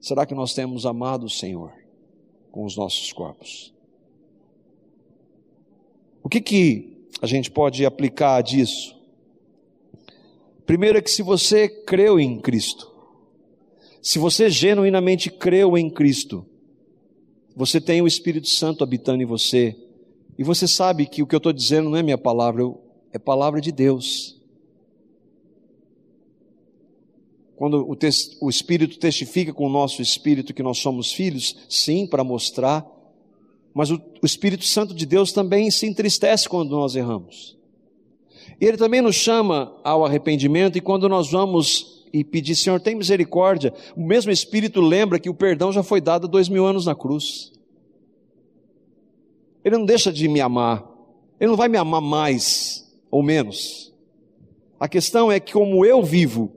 Será 0.00 0.26
que 0.26 0.34
nós 0.34 0.54
temos 0.54 0.84
amado 0.84 1.26
o 1.26 1.30
Senhor 1.30 1.72
com 2.50 2.64
os 2.64 2.76
nossos 2.76 3.12
corpos? 3.12 3.72
O 6.22 6.28
que, 6.28 6.40
que 6.40 7.06
a 7.20 7.26
gente 7.26 7.50
pode 7.50 7.84
aplicar 7.84 8.40
disso? 8.42 8.96
Primeiro 10.64 10.98
é 10.98 11.02
que 11.02 11.10
se 11.10 11.22
você 11.22 11.68
creu 11.68 12.20
em 12.20 12.40
Cristo, 12.40 12.90
se 14.00 14.18
você 14.18 14.48
genuinamente 14.48 15.30
creu 15.30 15.76
em 15.76 15.90
Cristo, 15.90 16.46
você 17.54 17.80
tem 17.80 18.00
o 18.00 18.06
Espírito 18.06 18.48
Santo 18.48 18.82
habitando 18.82 19.22
em 19.22 19.26
você, 19.26 19.76
e 20.38 20.44
você 20.44 20.66
sabe 20.66 21.06
que 21.06 21.22
o 21.22 21.26
que 21.26 21.34
eu 21.34 21.38
estou 21.38 21.52
dizendo 21.52 21.90
não 21.90 21.96
é 21.96 22.02
minha 22.02 22.18
palavra, 22.18 22.62
é 23.12 23.18
palavra 23.18 23.60
de 23.60 23.70
Deus. 23.70 24.40
Quando 27.54 27.86
o, 27.86 27.96
o, 28.40 28.50
Espírito 28.50 28.98
testifica 28.98 29.52
com 29.52 29.66
o 29.66 29.70
nosso 29.70 30.02
Espírito 30.02 30.54
que 30.54 30.62
nós 30.62 30.78
somos 30.78 31.12
filhos, 31.12 31.56
sim, 31.68 32.06
para 32.06 32.24
mostrar, 32.24 32.84
mas 33.74 33.90
o, 33.90 34.00
o 34.22 34.26
Espírito 34.26 34.64
Santo 34.64 34.94
de 34.94 35.06
Deus 35.06 35.32
também 35.32 35.70
se 35.70 35.86
entristece 35.86 36.48
quando 36.48 36.70
nós 36.70 36.94
erramos. 36.94 37.56
Ele 38.60 38.76
também 38.76 39.00
nos 39.00 39.16
chama 39.16 39.74
ao 39.82 40.04
arrependimento, 40.04 40.76
e 40.76 40.80
quando 40.80 41.08
nós 41.08 41.30
vamos 41.30 42.04
e 42.12 42.22
pedir, 42.22 42.54
Senhor, 42.54 42.78
tem 42.80 42.94
misericórdia, 42.94 43.72
o 43.96 44.04
mesmo 44.04 44.30
Espírito 44.30 44.80
lembra 44.80 45.18
que 45.18 45.30
o 45.30 45.34
perdão 45.34 45.72
já 45.72 45.82
foi 45.82 46.00
dado 46.00 46.26
há 46.26 46.30
dois 46.30 46.48
mil 46.48 46.66
anos 46.66 46.86
na 46.86 46.94
cruz. 46.94 47.52
Ele 49.64 49.78
não 49.78 49.86
deixa 49.86 50.12
de 50.12 50.28
me 50.28 50.40
amar, 50.40 50.86
ele 51.40 51.50
não 51.50 51.56
vai 51.56 51.68
me 51.68 51.78
amar 51.78 52.00
mais 52.00 52.92
ou 53.10 53.22
menos. 53.22 53.92
A 54.78 54.88
questão 54.88 55.30
é 55.30 55.38
que, 55.38 55.52
como 55.52 55.86
eu 55.86 56.02
vivo, 56.02 56.52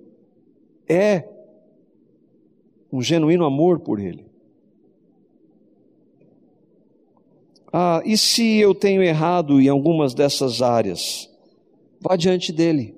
é 0.88 1.24
um 2.92 3.02
genuíno 3.02 3.46
amor 3.46 3.80
por 3.80 4.00
Ele. 4.00 4.26
Ah, 7.78 8.02
e 8.06 8.18
se 8.18 8.56
eu 8.56 8.74
tenho 8.74 9.04
errado 9.04 9.60
em 9.60 9.68
algumas 9.68 10.14
dessas 10.14 10.62
áreas? 10.62 11.30
Vá 12.00 12.16
diante 12.16 12.54
dele. 12.54 12.96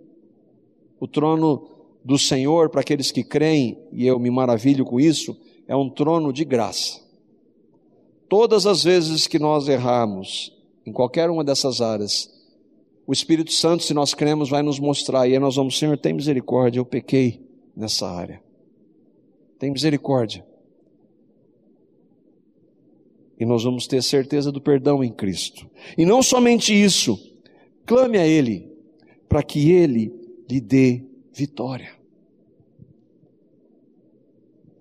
O 1.00 1.08
trono 1.08 1.68
do 2.06 2.16
Senhor, 2.16 2.70
para 2.70 2.82
aqueles 2.82 3.12
que 3.12 3.24
creem, 3.24 3.76
e 3.92 4.06
eu 4.06 4.20
me 4.20 4.30
maravilho 4.30 4.86
com 4.86 5.00
isso, 5.00 5.36
é 5.68 5.76
um 5.76 5.90
trono 5.90 6.32
de 6.32 6.46
graça. 6.46 7.02
Todas 8.30 8.68
as 8.68 8.84
vezes 8.84 9.26
que 9.26 9.40
nós 9.40 9.68
errarmos, 9.68 10.56
em 10.86 10.92
qualquer 10.92 11.28
uma 11.32 11.44
dessas 11.44 11.82
áreas, 11.82 12.32
o 13.08 13.12
Espírito 13.12 13.54
Santo, 13.54 13.82
se 13.82 13.96
nós 13.96 14.14
cremos, 14.14 14.48
vai 14.48 14.62
nos 14.62 14.80
mostrar, 14.80 15.28
e 15.28 15.34
aí 15.34 15.40
nós 15.40 15.56
vamos, 15.56 15.76
Senhor, 15.76 15.98
tem 15.98 16.14
misericórdia, 16.14 16.80
eu 16.80 16.86
pequei 16.86 17.42
nessa 17.76 18.08
área. 18.08 18.44
Tem 19.58 19.72
misericórdia. 19.72 20.46
E 23.40 23.46
nós 23.46 23.64
vamos 23.64 23.88
ter 23.88 24.02
certeza 24.02 24.52
do 24.52 24.60
perdão 24.60 25.04
em 25.04 25.12
Cristo. 25.12 25.70
E 25.98 26.06
não 26.06 26.24
somente 26.24 26.74
isso, 26.74 27.20
clame 27.86 28.18
a 28.18 28.26
Ele, 28.26 28.72
para 29.30 29.44
que 29.44 29.72
Ele 29.72 30.14
lhe 30.50 30.60
dê 30.60 31.04
vitória. 31.34 31.92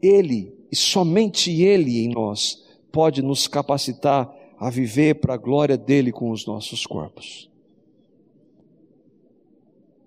Ele, 0.01 0.55
e 0.71 0.77
somente 0.77 1.51
Ele 1.63 2.05
em 2.05 2.09
nós, 2.09 2.65
pode 2.91 3.23
nos 3.23 3.47
capacitar 3.47 4.35
a 4.59 4.71
viver 4.71 5.17
para 5.17 5.35
a 5.35 5.39
glória 5.39 5.77
dele 5.77 6.11
com 6.11 6.31
os 6.31 6.47
nossos 6.47 6.87
corpos. 6.87 7.51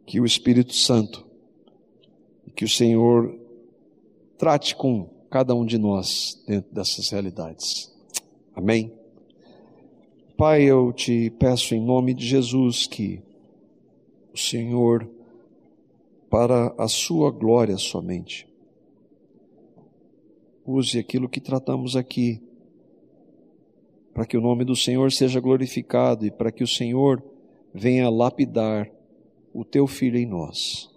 Que 0.05 0.19
o 0.19 0.25
Espírito 0.25 0.73
Santo 0.73 1.29
que 2.59 2.65
o 2.65 2.69
Senhor 2.69 3.39
trate 4.37 4.75
com 4.75 5.09
cada 5.29 5.55
um 5.55 5.65
de 5.65 5.77
nós 5.77 6.43
dentro 6.45 6.69
dessas 6.73 7.09
realidades. 7.09 7.89
Amém? 8.59 8.91
Pai, 10.35 10.63
eu 10.63 10.91
te 10.91 11.29
peço 11.39 11.73
em 11.73 11.79
nome 11.81 12.13
de 12.13 12.27
Jesus 12.27 12.85
que 12.85 13.21
o 14.33 14.37
Senhor, 14.37 15.09
para 16.29 16.75
a 16.77 16.89
sua 16.89 17.31
glória 17.31 17.77
somente, 17.77 18.45
use 20.65 20.99
aquilo 20.99 21.29
que 21.29 21.39
tratamos 21.39 21.95
aqui, 21.95 22.41
para 24.13 24.25
que 24.25 24.35
o 24.35 24.41
nome 24.41 24.65
do 24.65 24.75
Senhor 24.75 25.09
seja 25.13 25.39
glorificado 25.39 26.25
e 26.25 26.29
para 26.29 26.51
que 26.51 26.61
o 26.61 26.67
Senhor 26.67 27.23
venha 27.73 28.09
lapidar 28.09 28.91
o 29.53 29.63
teu 29.63 29.87
filho 29.87 30.17
em 30.17 30.25
nós. 30.25 30.93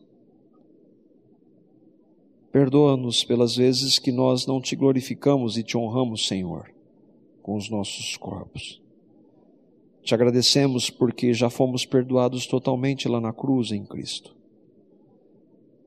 Perdoa-nos 2.50 3.22
pelas 3.22 3.54
vezes 3.54 4.00
que 4.00 4.10
nós 4.10 4.48
não 4.48 4.60
te 4.60 4.74
glorificamos 4.74 5.56
e 5.56 5.62
te 5.62 5.78
honramos, 5.78 6.26
Senhor, 6.26 6.72
com 7.42 7.56
os 7.56 7.68
nossos 7.68 8.16
corpos. 8.16 8.80
Te 10.02 10.14
agradecemos 10.14 10.90
porque 10.90 11.32
já 11.32 11.50
fomos 11.50 11.84
perdoados 11.84 12.46
totalmente 12.46 13.08
lá 13.08 13.20
na 13.20 13.32
cruz 13.32 13.70
em 13.72 13.84
Cristo. 13.84 14.34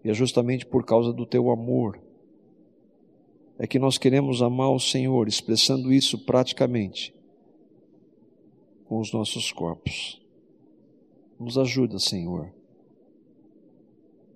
E 0.04 0.10
é 0.10 0.14
justamente 0.14 0.66
por 0.66 0.86
causa 0.86 1.12
do 1.12 1.26
teu 1.26 1.50
amor 1.50 2.00
é 3.58 3.66
que 3.66 3.80
nós 3.80 3.98
queremos 3.98 4.42
amar 4.42 4.70
o 4.70 4.80
Senhor, 4.80 5.28
expressando 5.28 5.94
isso 5.94 6.20
praticamente 6.26 7.16
com 8.86 9.00
os 9.00 9.14
nossos 9.14 9.52
corpos. 9.52 10.22
Nos 11.40 11.58
ajuda, 11.58 11.98
Senhor, 11.98 12.54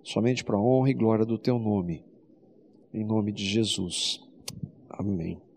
somente 0.04 0.44
para 0.44 0.56
a 0.56 0.62
honra 0.62 0.90
e 0.90 0.94
glória 0.94 1.26
do 1.26 1.38
teu 1.38 1.60
nome 1.60 2.04
em 2.94 3.04
nome 3.04 3.32
de 3.32 3.46
Jesus. 3.46 4.22
Amém. 4.90 5.49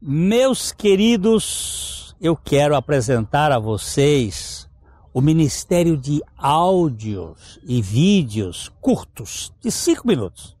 Meus 0.00 0.72
queridos, 0.72 2.14
eu 2.20 2.36
quero 2.36 2.76
apresentar 2.76 3.50
a 3.50 3.58
vocês 3.58 4.68
o 5.14 5.20
Ministério 5.20 5.96
de 5.96 6.20
Áudios 6.36 7.58
e 7.62 7.80
Vídeos 7.80 8.70
curtos, 8.80 9.52
de 9.60 9.70
cinco 9.70 10.06
minutos, 10.06 10.56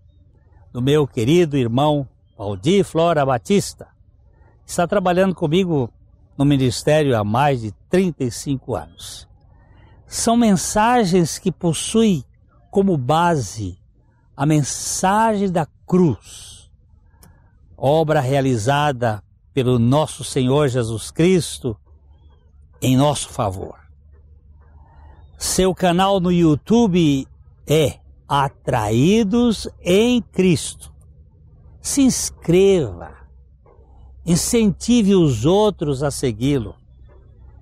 do 0.72 0.80
meu 0.80 1.06
querido 1.06 1.56
irmão 1.56 2.08
Valdir 2.38 2.84
Flora 2.84 3.26
Batista. 3.26 3.88
Está 4.64 4.86
trabalhando 4.86 5.34
comigo 5.34 5.92
no 6.38 6.44
ministério 6.44 7.16
há 7.16 7.22
mais 7.22 7.60
de 7.60 7.72
35 7.90 8.74
anos. 8.74 9.28
São 10.06 10.36
mensagens 10.36 11.38
que 11.38 11.52
possuem 11.52 12.24
como 12.70 12.96
base 12.96 13.78
a 14.36 14.46
mensagem 14.46 15.50
da 15.50 15.66
cruz, 15.86 16.53
obra 17.76 18.20
realizada 18.20 19.22
pelo 19.52 19.78
nosso 19.78 20.24
Senhor 20.24 20.68
Jesus 20.68 21.10
Cristo 21.10 21.76
em 22.80 22.96
nosso 22.96 23.28
favor. 23.28 23.76
Seu 25.38 25.74
canal 25.74 26.20
no 26.20 26.32
YouTube 26.32 27.26
é 27.66 27.98
Atraídos 28.28 29.68
em 29.82 30.20
Cristo. 30.20 30.92
Se 31.80 32.02
inscreva, 32.02 33.12
incentive 34.24 35.14
os 35.14 35.44
outros 35.44 36.02
a 36.02 36.10
segui-lo. 36.10 36.74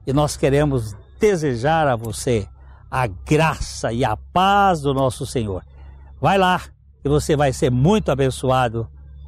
E 0.06 0.12
nós 0.12 0.36
queremos 0.36 0.94
desejar 1.18 1.88
a 1.88 1.96
você 1.96 2.48
a 2.90 3.06
graça 3.06 3.92
e 3.92 4.04
a 4.04 4.16
paz 4.16 4.82
do 4.82 4.92
nosso 4.92 5.24
Senhor. 5.24 5.64
Vai 6.20 6.36
lá 6.36 6.60
e 7.04 7.08
você 7.08 7.34
vai 7.34 7.52
ser 7.52 7.70
muito 7.70 8.12
abençoado 8.12 8.86